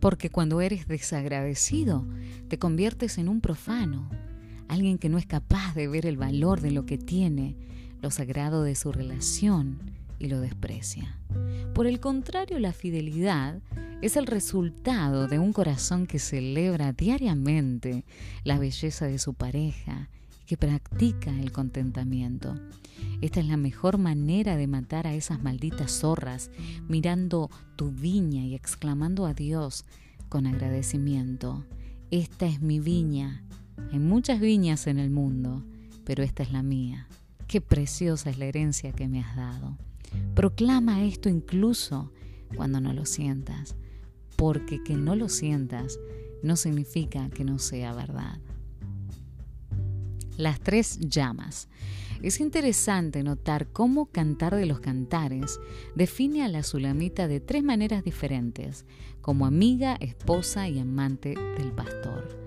Porque 0.00 0.30
cuando 0.30 0.60
eres 0.60 0.88
desagradecido, 0.88 2.06
te 2.48 2.58
conviertes 2.58 3.18
en 3.18 3.28
un 3.28 3.40
profano, 3.40 4.08
alguien 4.68 4.98
que 4.98 5.08
no 5.08 5.18
es 5.18 5.26
capaz 5.26 5.74
de 5.74 5.88
ver 5.88 6.06
el 6.06 6.16
valor 6.16 6.60
de 6.60 6.70
lo 6.70 6.86
que 6.86 6.96
tiene, 6.96 7.56
lo 8.00 8.10
sagrado 8.10 8.62
de 8.62 8.74
su 8.74 8.92
relación 8.92 9.78
y 10.18 10.28
lo 10.28 10.40
desprecia. 10.40 11.18
Por 11.74 11.86
el 11.86 12.00
contrario, 12.00 12.58
la 12.58 12.72
fidelidad 12.72 13.60
es 14.00 14.16
el 14.16 14.26
resultado 14.26 15.26
de 15.26 15.38
un 15.38 15.52
corazón 15.52 16.06
que 16.06 16.18
celebra 16.18 16.92
diariamente 16.92 18.04
la 18.44 18.58
belleza 18.58 19.06
de 19.06 19.18
su 19.18 19.34
pareja 19.34 20.08
que 20.50 20.56
practica 20.56 21.30
el 21.38 21.52
contentamiento. 21.52 22.56
Esta 23.20 23.38
es 23.38 23.46
la 23.46 23.56
mejor 23.56 23.98
manera 23.98 24.56
de 24.56 24.66
matar 24.66 25.06
a 25.06 25.14
esas 25.14 25.40
malditas 25.40 25.92
zorras, 25.92 26.50
mirando 26.88 27.48
tu 27.76 27.92
viña 27.92 28.44
y 28.44 28.56
exclamando 28.56 29.26
a 29.26 29.32
Dios 29.32 29.84
con 30.28 30.48
agradecimiento. 30.48 31.64
Esta 32.10 32.46
es 32.46 32.60
mi 32.60 32.80
viña. 32.80 33.44
Hay 33.92 34.00
muchas 34.00 34.40
viñas 34.40 34.88
en 34.88 34.98
el 34.98 35.10
mundo, 35.10 35.62
pero 36.02 36.24
esta 36.24 36.42
es 36.42 36.50
la 36.50 36.64
mía. 36.64 37.06
Qué 37.46 37.60
preciosa 37.60 38.28
es 38.28 38.36
la 38.36 38.46
herencia 38.46 38.90
que 38.90 39.06
me 39.06 39.20
has 39.20 39.36
dado. 39.36 39.78
Proclama 40.34 41.04
esto 41.04 41.28
incluso 41.28 42.10
cuando 42.56 42.80
no 42.80 42.92
lo 42.92 43.06
sientas, 43.06 43.76
porque 44.34 44.82
que 44.82 44.96
no 44.96 45.14
lo 45.14 45.28
sientas 45.28 46.00
no 46.42 46.56
significa 46.56 47.30
que 47.30 47.44
no 47.44 47.60
sea 47.60 47.94
verdad 47.94 48.40
las 50.40 50.60
tres 50.60 50.98
llamas. 51.00 51.68
Es 52.22 52.40
interesante 52.40 53.22
notar 53.22 53.68
cómo 53.68 54.06
Cantar 54.06 54.54
de 54.54 54.66
los 54.66 54.80
Cantares 54.80 55.58
define 55.94 56.44
a 56.44 56.48
la 56.48 56.62
Sulamita 56.62 57.28
de 57.28 57.40
tres 57.40 57.62
maneras 57.62 58.04
diferentes, 58.04 58.84
como 59.22 59.46
amiga, 59.46 59.96
esposa 60.00 60.68
y 60.68 60.78
amante 60.78 61.34
del 61.56 61.72
pastor. 61.72 62.39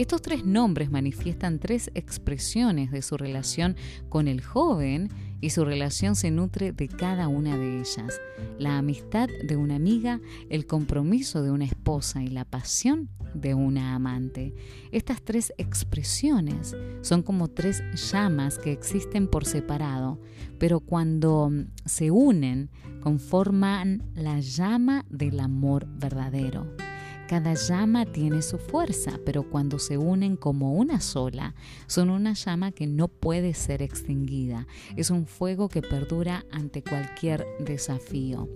Estos 0.00 0.22
tres 0.22 0.46
nombres 0.46 0.90
manifiestan 0.90 1.58
tres 1.58 1.90
expresiones 1.94 2.90
de 2.90 3.02
su 3.02 3.18
relación 3.18 3.76
con 4.08 4.28
el 4.28 4.40
joven 4.40 5.10
y 5.42 5.50
su 5.50 5.62
relación 5.66 6.16
se 6.16 6.30
nutre 6.30 6.72
de 6.72 6.88
cada 6.88 7.28
una 7.28 7.58
de 7.58 7.80
ellas. 7.80 8.18
La 8.58 8.78
amistad 8.78 9.28
de 9.46 9.56
una 9.58 9.74
amiga, 9.74 10.18
el 10.48 10.64
compromiso 10.64 11.42
de 11.42 11.50
una 11.50 11.66
esposa 11.66 12.22
y 12.22 12.28
la 12.28 12.46
pasión 12.46 13.10
de 13.34 13.52
una 13.52 13.94
amante. 13.94 14.54
Estas 14.90 15.20
tres 15.20 15.52
expresiones 15.58 16.74
son 17.02 17.22
como 17.22 17.48
tres 17.48 17.82
llamas 18.10 18.56
que 18.56 18.72
existen 18.72 19.28
por 19.28 19.44
separado, 19.44 20.18
pero 20.58 20.80
cuando 20.80 21.52
se 21.84 22.10
unen 22.10 22.70
conforman 23.02 24.02
la 24.14 24.40
llama 24.40 25.04
del 25.10 25.40
amor 25.40 25.86
verdadero. 25.86 26.89
Cada 27.30 27.54
llama 27.54 28.06
tiene 28.06 28.42
su 28.42 28.58
fuerza, 28.58 29.20
pero 29.24 29.44
cuando 29.48 29.78
se 29.78 29.96
unen 29.96 30.34
como 30.36 30.72
una 30.72 31.00
sola, 31.00 31.54
son 31.86 32.10
una 32.10 32.32
llama 32.32 32.72
que 32.72 32.88
no 32.88 33.06
puede 33.06 33.54
ser 33.54 33.82
extinguida. 33.82 34.66
Es 34.96 35.10
un 35.10 35.26
fuego 35.26 35.68
que 35.68 35.80
perdura 35.80 36.44
ante 36.50 36.82
cualquier 36.82 37.46
desafío. 37.60 38.48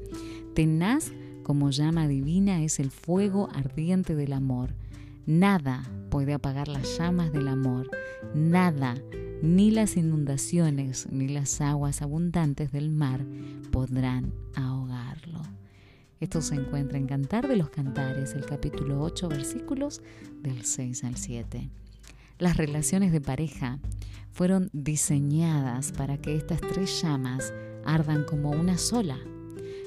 Tenaz 0.57 1.13
como 1.45 1.71
llama 1.71 2.09
divina 2.09 2.65
es 2.65 2.81
el 2.81 2.91
fuego 2.91 3.49
ardiente 3.55 4.17
del 4.17 4.33
amor. 4.33 4.75
Nada 5.25 5.89
puede 6.11 6.35
apagar 6.35 6.67
las 6.67 6.99
llamas 6.99 7.33
del 7.33 7.47
amor. 7.47 7.89
Nada, 8.35 8.97
ni 9.41 9.71
las 9.71 9.97
inundaciones, 9.97 11.07
ni 11.13 11.29
las 11.29 11.61
aguas 11.61 12.03
abundantes 12.03 12.73
del 12.73 12.91
mar 12.91 13.25
podrán 13.71 14.35
ahogarlo. 14.57 15.43
Esto 16.21 16.41
se 16.41 16.55
encuentra 16.55 16.97
en 16.97 17.07
Cantar 17.07 17.49
de 17.49 17.57
los 17.57 17.71
Cantares, 17.71 18.35
el 18.35 18.47
capítulo 18.47 19.03
8, 19.03 19.29
versículos 19.29 20.01
del 20.43 20.65
6 20.65 21.05
al 21.05 21.17
7. 21.17 21.71
Las 22.39 22.57
relaciones 22.57 23.13
de 23.13 23.21
pareja 23.21 23.81
fueron 24.33 24.71
diseñadas 24.73 25.93
para 25.93 26.19
que 26.19 26.37
estas 26.37 26.61
tres 26.61 27.03
llamas 27.03 27.53
ardan 27.85 28.25
como 28.25 28.51
una 28.51 28.79
sola. 28.79 29.19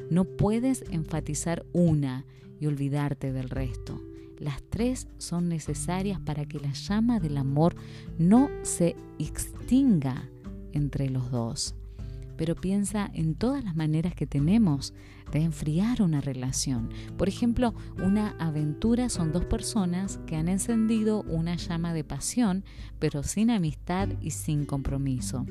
No 0.09 0.25
puedes 0.25 0.83
enfatizar 0.89 1.65
una 1.73 2.25
y 2.59 2.67
olvidarte 2.67 3.31
del 3.31 3.49
resto. 3.49 4.01
Las 4.39 4.61
tres 4.63 5.07
son 5.17 5.49
necesarias 5.49 6.19
para 6.19 6.45
que 6.45 6.59
la 6.59 6.71
llama 6.73 7.19
del 7.19 7.37
amor 7.37 7.75
no 8.17 8.49
se 8.63 8.95
extinga 9.17 10.29
entre 10.73 11.09
los 11.09 11.31
dos. 11.31 11.75
Pero 12.37 12.55
piensa 12.55 13.09
en 13.13 13.33
todas 13.33 13.63
las 13.63 13.75
maneras 13.75 14.13
que 14.13 14.27
tenemos 14.27 14.93
de 15.31 15.39
enfriar 15.39 16.01
una 16.01 16.21
relación. 16.21 16.89
Por 17.17 17.27
ejemplo, 17.27 17.73
una 18.03 18.35
aventura 18.39 19.09
son 19.09 19.31
dos 19.31 19.45
personas 19.45 20.19
que 20.25 20.35
han 20.35 20.47
encendido 20.47 21.23
una 21.23 21.55
llama 21.55 21.93
de 21.93 22.03
pasión, 22.03 22.63
pero 22.99 23.23
sin 23.23 23.51
amistad 23.51 24.09
y 24.21 24.31
sin 24.31 24.65
compromiso. 24.65 25.45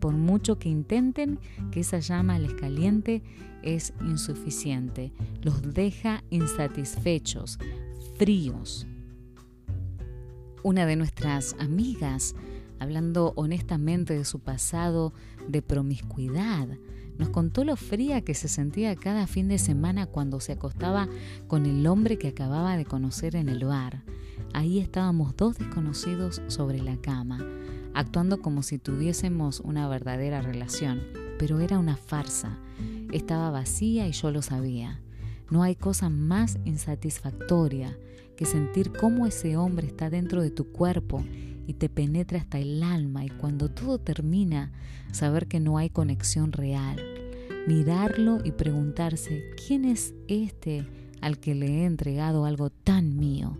Por 0.00 0.14
mucho 0.14 0.58
que 0.58 0.68
intenten 0.68 1.40
que 1.70 1.80
esa 1.80 1.98
llama 1.98 2.38
les 2.38 2.54
caliente, 2.54 3.22
es 3.62 3.92
insuficiente. 4.00 5.12
Los 5.42 5.74
deja 5.74 6.22
insatisfechos, 6.30 7.58
fríos. 8.16 8.86
Una 10.62 10.86
de 10.86 10.96
nuestras 10.96 11.56
amigas, 11.58 12.34
hablando 12.78 13.32
honestamente 13.36 14.14
de 14.14 14.24
su 14.24 14.40
pasado 14.40 15.12
de 15.48 15.62
promiscuidad, 15.62 16.68
nos 17.18 17.30
contó 17.30 17.64
lo 17.64 17.76
fría 17.76 18.22
que 18.22 18.34
se 18.34 18.48
sentía 18.48 18.94
cada 18.96 19.26
fin 19.26 19.48
de 19.48 19.58
semana 19.58 20.06
cuando 20.06 20.40
se 20.40 20.52
acostaba 20.52 21.08
con 21.48 21.66
el 21.66 21.86
hombre 21.86 22.16
que 22.16 22.28
acababa 22.28 22.76
de 22.76 22.84
conocer 22.84 23.34
en 23.36 23.48
el 23.48 23.64
bar. 23.64 24.04
Ahí 24.54 24.78
estábamos 24.78 25.36
dos 25.36 25.58
desconocidos 25.58 26.40
sobre 26.46 26.80
la 26.80 26.96
cama, 26.96 27.44
actuando 27.92 28.40
como 28.40 28.62
si 28.62 28.78
tuviésemos 28.78 29.60
una 29.60 29.88
verdadera 29.88 30.40
relación, 30.40 31.02
pero 31.38 31.60
era 31.60 31.78
una 31.78 31.96
farsa. 31.96 32.58
Estaba 33.12 33.50
vacía 33.50 34.06
y 34.06 34.12
yo 34.12 34.30
lo 34.30 34.42
sabía. 34.42 35.00
No 35.50 35.62
hay 35.62 35.74
cosa 35.74 36.08
más 36.08 36.58
insatisfactoria 36.64 37.98
que 38.36 38.46
sentir 38.46 38.92
cómo 38.92 39.26
ese 39.26 39.56
hombre 39.56 39.88
está 39.88 40.10
dentro 40.10 40.42
de 40.42 40.50
tu 40.50 40.70
cuerpo 40.70 41.24
y 41.68 41.74
te 41.74 41.90
penetra 41.90 42.38
hasta 42.38 42.58
el 42.58 42.82
alma 42.82 43.26
y 43.26 43.28
cuando 43.28 43.68
todo 43.68 43.98
termina, 43.98 44.72
saber 45.12 45.46
que 45.48 45.60
no 45.60 45.76
hay 45.76 45.90
conexión 45.90 46.50
real. 46.50 46.96
Mirarlo 47.66 48.38
y 48.42 48.52
preguntarse, 48.52 49.50
¿quién 49.66 49.84
es 49.84 50.14
este 50.28 50.86
al 51.20 51.38
que 51.38 51.54
le 51.54 51.66
he 51.66 51.84
entregado 51.84 52.46
algo 52.46 52.70
tan 52.70 53.18
mío? 53.18 53.58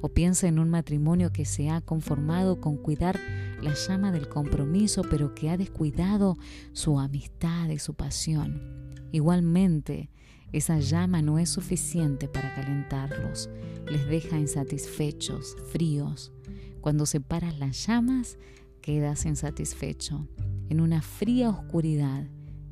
O 0.00 0.08
piensa 0.08 0.46
en 0.46 0.60
un 0.60 0.70
matrimonio 0.70 1.32
que 1.32 1.44
se 1.44 1.68
ha 1.68 1.80
conformado 1.80 2.60
con 2.60 2.76
cuidar 2.76 3.18
la 3.60 3.74
llama 3.74 4.12
del 4.12 4.28
compromiso, 4.28 5.02
pero 5.02 5.34
que 5.34 5.50
ha 5.50 5.56
descuidado 5.56 6.38
su 6.72 7.00
amistad 7.00 7.70
y 7.70 7.80
su 7.80 7.94
pasión. 7.94 8.94
Igualmente, 9.10 10.10
esa 10.52 10.78
llama 10.78 11.22
no 11.22 11.40
es 11.40 11.50
suficiente 11.50 12.28
para 12.28 12.54
calentarlos, 12.54 13.50
les 13.90 14.06
deja 14.06 14.38
insatisfechos, 14.38 15.56
fríos. 15.72 16.32
Cuando 16.80 17.06
separas 17.06 17.58
las 17.58 17.86
llamas, 17.86 18.38
quedas 18.80 19.26
insatisfecho, 19.26 20.28
en 20.68 20.80
una 20.80 21.02
fría 21.02 21.50
oscuridad. 21.50 22.24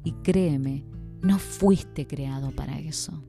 Y 0.05 0.13
créeme, 0.23 0.85
no 1.23 1.39
fuiste 1.39 2.07
creado 2.07 2.51
para 2.51 2.79
eso. 2.79 3.25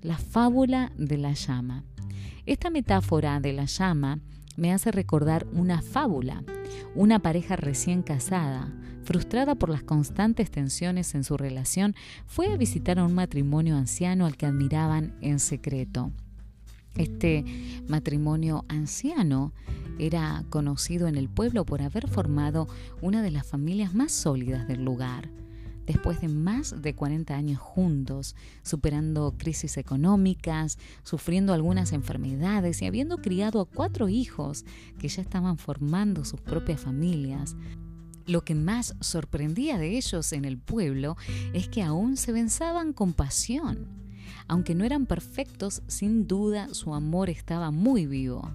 La 0.00 0.16
fábula 0.18 0.92
de 0.96 1.18
la 1.18 1.32
llama. 1.32 1.84
Esta 2.46 2.70
metáfora 2.70 3.40
de 3.40 3.52
la 3.52 3.64
llama 3.64 4.20
me 4.56 4.72
hace 4.72 4.92
recordar 4.92 5.46
una 5.52 5.82
fábula, 5.82 6.44
una 6.94 7.18
pareja 7.18 7.56
recién 7.56 8.02
casada, 8.02 8.72
frustrada 9.02 9.54
por 9.54 9.68
las 9.68 9.82
constantes 9.82 10.50
tensiones 10.50 11.14
en 11.14 11.24
su 11.24 11.36
relación, 11.36 11.94
fue 12.26 12.52
a 12.52 12.56
visitar 12.56 12.98
a 12.98 13.04
un 13.04 13.14
matrimonio 13.14 13.76
anciano 13.76 14.26
al 14.26 14.36
que 14.36 14.46
admiraban 14.46 15.16
en 15.20 15.40
secreto. 15.40 16.12
Este 16.96 17.44
matrimonio 17.88 18.64
anciano 18.68 19.52
era 19.98 20.44
conocido 20.50 21.08
en 21.08 21.16
el 21.16 21.28
pueblo 21.28 21.64
por 21.64 21.82
haber 21.82 22.08
formado 22.08 22.68
una 23.00 23.22
de 23.22 23.30
las 23.30 23.46
familias 23.46 23.94
más 23.94 24.12
sólidas 24.12 24.66
del 24.68 24.84
lugar 24.84 25.30
después 25.86 26.20
de 26.20 26.28
más 26.28 26.82
de 26.82 26.94
40 26.94 27.34
años 27.34 27.60
juntos, 27.60 28.34
superando 28.62 29.34
crisis 29.38 29.76
económicas, 29.76 30.78
sufriendo 31.02 31.54
algunas 31.54 31.92
enfermedades 31.92 32.82
y 32.82 32.86
habiendo 32.86 33.18
criado 33.18 33.60
a 33.60 33.66
cuatro 33.66 34.08
hijos 34.08 34.64
que 34.98 35.08
ya 35.08 35.22
estaban 35.22 35.58
formando 35.58 36.24
sus 36.24 36.40
propias 36.40 36.80
familias. 36.80 37.56
Lo 38.26 38.44
que 38.44 38.56
más 38.56 38.96
sorprendía 39.00 39.78
de 39.78 39.96
ellos 39.96 40.32
en 40.32 40.44
el 40.44 40.58
pueblo 40.58 41.16
es 41.54 41.68
que 41.68 41.82
aún 41.82 42.16
se 42.16 42.32
pensaban 42.32 42.92
con 42.92 43.12
pasión. 43.12 43.95
Aunque 44.48 44.74
no 44.74 44.84
eran 44.84 45.06
perfectos, 45.06 45.82
sin 45.86 46.26
duda 46.26 46.72
su 46.74 46.94
amor 46.94 47.30
estaba 47.30 47.70
muy 47.70 48.06
vivo. 48.06 48.50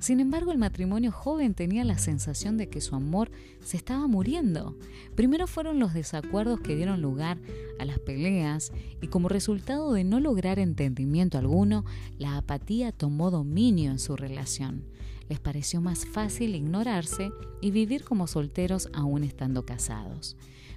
Sin 0.00 0.18
embargo, 0.18 0.50
el 0.50 0.56
matrimonio 0.56 1.12
joven 1.12 1.52
tenía 1.52 1.84
la 1.84 1.98
sensación 1.98 2.56
de 2.56 2.70
que 2.70 2.80
su 2.80 2.96
amor 2.96 3.30
se 3.62 3.76
estaba 3.76 4.06
muriendo. 4.06 4.74
Primero 5.14 5.46
fueron 5.46 5.78
los 5.78 5.92
desacuerdos 5.92 6.60
que 6.60 6.74
dieron 6.74 7.02
lugar 7.02 7.38
a 7.78 7.84
las 7.84 7.98
peleas 7.98 8.72
y 9.02 9.08
como 9.08 9.28
resultado 9.28 9.92
de 9.92 10.04
no 10.04 10.18
lograr 10.18 10.58
entendimiento 10.58 11.36
alguno, 11.36 11.84
la 12.18 12.38
apatía 12.38 12.92
tomó 12.92 13.30
dominio 13.30 13.90
en 13.90 13.98
su 13.98 14.16
relación. 14.16 14.84
Les 15.28 15.38
pareció 15.38 15.82
más 15.82 16.06
fácil 16.06 16.54
ignorarse 16.54 17.30
y 17.60 17.70
vivir 17.70 18.02
como 18.02 18.26
solteros 18.26 18.88
aún 18.94 19.22
estando 19.22 19.66
casados. 19.66 20.34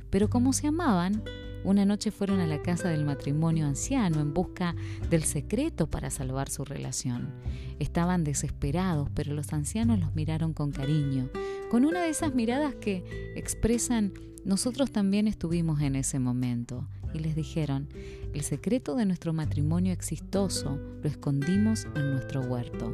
Pero 0.09 0.29
como 0.29 0.51
se 0.51 0.67
amaban, 0.67 1.23
una 1.63 1.85
noche 1.85 2.11
fueron 2.11 2.39
a 2.39 2.47
la 2.47 2.61
casa 2.61 2.89
del 2.89 3.05
matrimonio 3.05 3.65
anciano 3.65 4.19
en 4.19 4.33
busca 4.33 4.75
del 5.09 5.23
secreto 5.23 5.87
para 5.87 6.09
salvar 6.09 6.49
su 6.49 6.65
relación. 6.65 7.33
Estaban 7.79 8.23
desesperados, 8.23 9.09
pero 9.13 9.33
los 9.33 9.53
ancianos 9.53 9.99
los 9.99 10.15
miraron 10.15 10.53
con 10.53 10.71
cariño, 10.71 11.29
con 11.69 11.85
una 11.85 12.01
de 12.01 12.09
esas 12.09 12.33
miradas 12.35 12.75
que 12.75 13.33
expresan 13.35 14.13
nosotros 14.45 14.91
también 14.91 15.27
estuvimos 15.27 15.81
en 15.81 15.95
ese 15.95 16.19
momento 16.19 16.85
y 17.13 17.19
les 17.19 17.33
dijeron, 17.33 17.87
el 18.33 18.41
secreto 18.41 18.95
de 18.95 19.05
nuestro 19.05 19.31
matrimonio 19.31 19.93
exitoso 19.93 20.79
lo 21.01 21.09
escondimos 21.09 21.87
en 21.95 22.11
nuestro 22.11 22.41
huerto. 22.41 22.93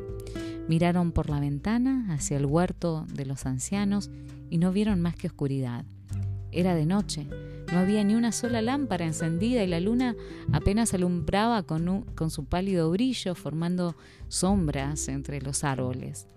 Miraron 0.67 1.11
por 1.11 1.27
la 1.29 1.39
ventana 1.39 2.05
hacia 2.13 2.37
el 2.37 2.45
huerto 2.45 3.07
de 3.11 3.25
los 3.25 3.47
ancianos 3.47 4.11
y 4.51 4.59
no 4.59 4.71
vieron 4.71 5.01
más 5.01 5.15
que 5.15 5.25
oscuridad. 5.25 5.85
Era 6.51 6.75
de 6.75 6.85
noche, 6.85 7.27
no 7.71 7.79
había 7.79 8.03
ni 8.03 8.15
una 8.15 8.31
sola 8.31 8.61
lámpara 8.61 9.05
encendida 9.05 9.63
y 9.63 9.67
la 9.67 9.79
luna 9.79 10.15
apenas 10.51 10.93
alumbraba 10.93 11.63
con, 11.63 12.03
con 12.15 12.29
su 12.31 12.45
pálido 12.45 12.89
brillo, 12.89 13.35
formando 13.35 13.95
sombras 14.27 15.07
entre 15.07 15.41
los 15.41 15.63
árboles. 15.63 16.27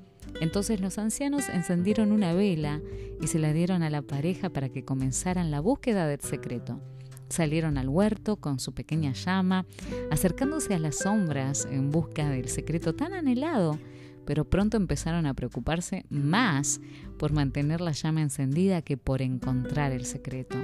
Entonces 0.40 0.80
los 0.80 0.98
ancianos 0.98 1.48
encendieron 1.48 2.12
una 2.12 2.32
vela 2.32 2.80
y 3.20 3.26
se 3.26 3.38
la 3.38 3.52
dieron 3.52 3.82
a 3.82 3.90
la 3.90 4.02
pareja 4.02 4.50
para 4.50 4.68
que 4.68 4.84
comenzaran 4.84 5.50
la 5.50 5.60
búsqueda 5.60 6.06
del 6.06 6.20
secreto. 6.20 6.80
Salieron 7.28 7.78
al 7.78 7.88
huerto 7.88 8.36
con 8.36 8.60
su 8.60 8.72
pequeña 8.72 9.12
llama, 9.12 9.64
acercándose 10.10 10.74
a 10.74 10.78
las 10.78 10.98
sombras 10.98 11.66
en 11.70 11.90
busca 11.90 12.28
del 12.28 12.48
secreto 12.48 12.94
tan 12.94 13.14
anhelado 13.14 13.78
pero 14.24 14.48
pronto 14.48 14.76
empezaron 14.76 15.26
a 15.26 15.34
preocuparse 15.34 16.04
más 16.10 16.80
por 17.18 17.32
mantener 17.32 17.80
la 17.80 17.92
llama 17.92 18.22
encendida 18.22 18.82
que 18.82 18.96
por 18.96 19.22
encontrar 19.22 19.92
el 19.92 20.04
secreto. 20.04 20.56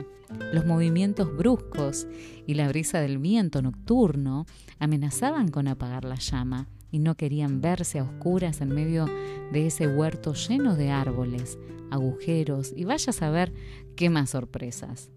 Los 0.53 0.67
movimientos 0.67 1.35
bruscos 1.37 2.07
y 2.47 2.55
la 2.55 2.69
brisa 2.69 3.01
del 3.01 3.19
viento 3.19 3.63
nocturno 3.63 4.47
amenazaban 4.79 5.49
con 5.49 5.69
apagar 5.69 6.05
la 6.05 6.17
llama 6.17 6.69
y 6.91 6.99
no 6.99 7.17
querían 7.17 7.61
verse 7.61 7.99
a 7.99 8.05
oscuras 8.05 8.61
en 8.61 8.71
medio 8.71 9.07
de 9.53 9.67
ese 9.67 9.87
huerto 9.87 10.35
lleno 10.35 10.77
de 10.77 10.91
árboles, 10.91 11.59
agujeros 11.91 12.73
y 12.77 12.85
vaya 12.85 13.11
a 13.11 13.15
saber 13.15 13.53
qué 13.97 14.11
más 14.11 14.31
sorpresas. 14.31 15.11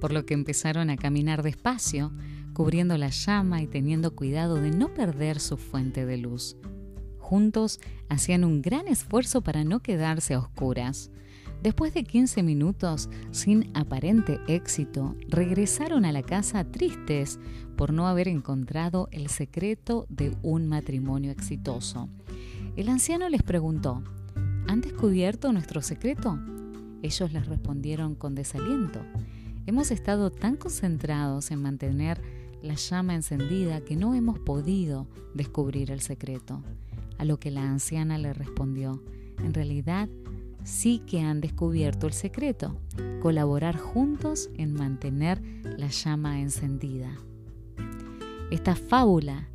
Por 0.00 0.12
lo 0.12 0.26
que 0.26 0.34
empezaron 0.34 0.90
a 0.90 0.96
caminar 0.96 1.42
despacio, 1.42 2.12
cubriendo 2.52 2.96
la 2.96 3.10
llama 3.10 3.62
y 3.62 3.66
teniendo 3.66 4.14
cuidado 4.14 4.56
de 4.56 4.70
no 4.70 4.92
perder 4.94 5.40
su 5.40 5.56
fuente 5.56 6.06
de 6.06 6.16
luz. 6.16 6.56
Juntos 7.26 7.80
hacían 8.08 8.44
un 8.44 8.62
gran 8.62 8.86
esfuerzo 8.86 9.40
para 9.40 9.64
no 9.64 9.80
quedarse 9.80 10.34
a 10.34 10.38
oscuras. 10.38 11.10
Después 11.60 11.92
de 11.92 12.04
15 12.04 12.44
minutos, 12.44 13.10
sin 13.32 13.68
aparente 13.76 14.38
éxito, 14.46 15.16
regresaron 15.26 16.04
a 16.04 16.12
la 16.12 16.22
casa 16.22 16.62
tristes 16.62 17.40
por 17.76 17.92
no 17.92 18.06
haber 18.06 18.28
encontrado 18.28 19.08
el 19.10 19.28
secreto 19.28 20.06
de 20.08 20.36
un 20.42 20.68
matrimonio 20.68 21.32
exitoso. 21.32 22.08
El 22.76 22.88
anciano 22.88 23.28
les 23.28 23.42
preguntó, 23.42 24.04
¿Han 24.68 24.80
descubierto 24.80 25.52
nuestro 25.52 25.82
secreto? 25.82 26.38
Ellos 27.02 27.32
les 27.32 27.46
respondieron 27.46 28.14
con 28.14 28.36
desaliento. 28.36 29.00
Hemos 29.66 29.90
estado 29.90 30.30
tan 30.30 30.54
concentrados 30.54 31.50
en 31.50 31.60
mantener 31.60 32.22
la 32.62 32.74
llama 32.74 33.16
encendida 33.16 33.80
que 33.80 33.96
no 33.96 34.14
hemos 34.14 34.38
podido 34.38 35.08
descubrir 35.34 35.90
el 35.90 36.00
secreto. 36.00 36.62
A 37.18 37.24
lo 37.24 37.38
que 37.38 37.50
la 37.50 37.62
anciana 37.62 38.18
le 38.18 38.32
respondió, 38.32 39.02
en 39.38 39.54
realidad 39.54 40.08
sí 40.64 41.02
que 41.06 41.20
han 41.20 41.40
descubierto 41.40 42.06
el 42.06 42.12
secreto, 42.12 42.78
colaborar 43.20 43.76
juntos 43.76 44.50
en 44.56 44.74
mantener 44.74 45.40
la 45.76 45.88
llama 45.88 46.40
encendida. 46.40 47.16
Esta 48.50 48.74
fábula 48.74 49.48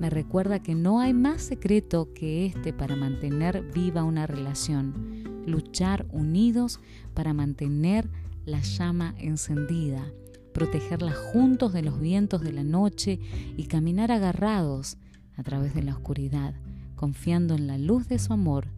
me 0.00 0.10
recuerda 0.10 0.58
que 0.58 0.74
no 0.74 1.00
hay 1.00 1.12
más 1.12 1.42
secreto 1.42 2.12
que 2.14 2.46
este 2.46 2.72
para 2.72 2.96
mantener 2.96 3.62
viva 3.74 4.04
una 4.04 4.26
relación, 4.26 5.44
luchar 5.46 6.06
unidos 6.10 6.80
para 7.14 7.32
mantener 7.32 8.08
la 8.44 8.60
llama 8.60 9.14
encendida, 9.18 10.12
protegerla 10.52 11.12
juntos 11.12 11.72
de 11.72 11.82
los 11.82 12.00
vientos 12.00 12.42
de 12.42 12.52
la 12.52 12.64
noche 12.64 13.20
y 13.56 13.64
caminar 13.64 14.12
agarrados 14.12 14.98
a 15.36 15.42
través 15.42 15.74
de 15.74 15.82
la 15.82 15.92
oscuridad, 15.92 16.54
confiando 16.94 17.54
en 17.54 17.66
la 17.66 17.78
luz 17.78 18.08
de 18.08 18.18
su 18.18 18.32
amor, 18.32 18.68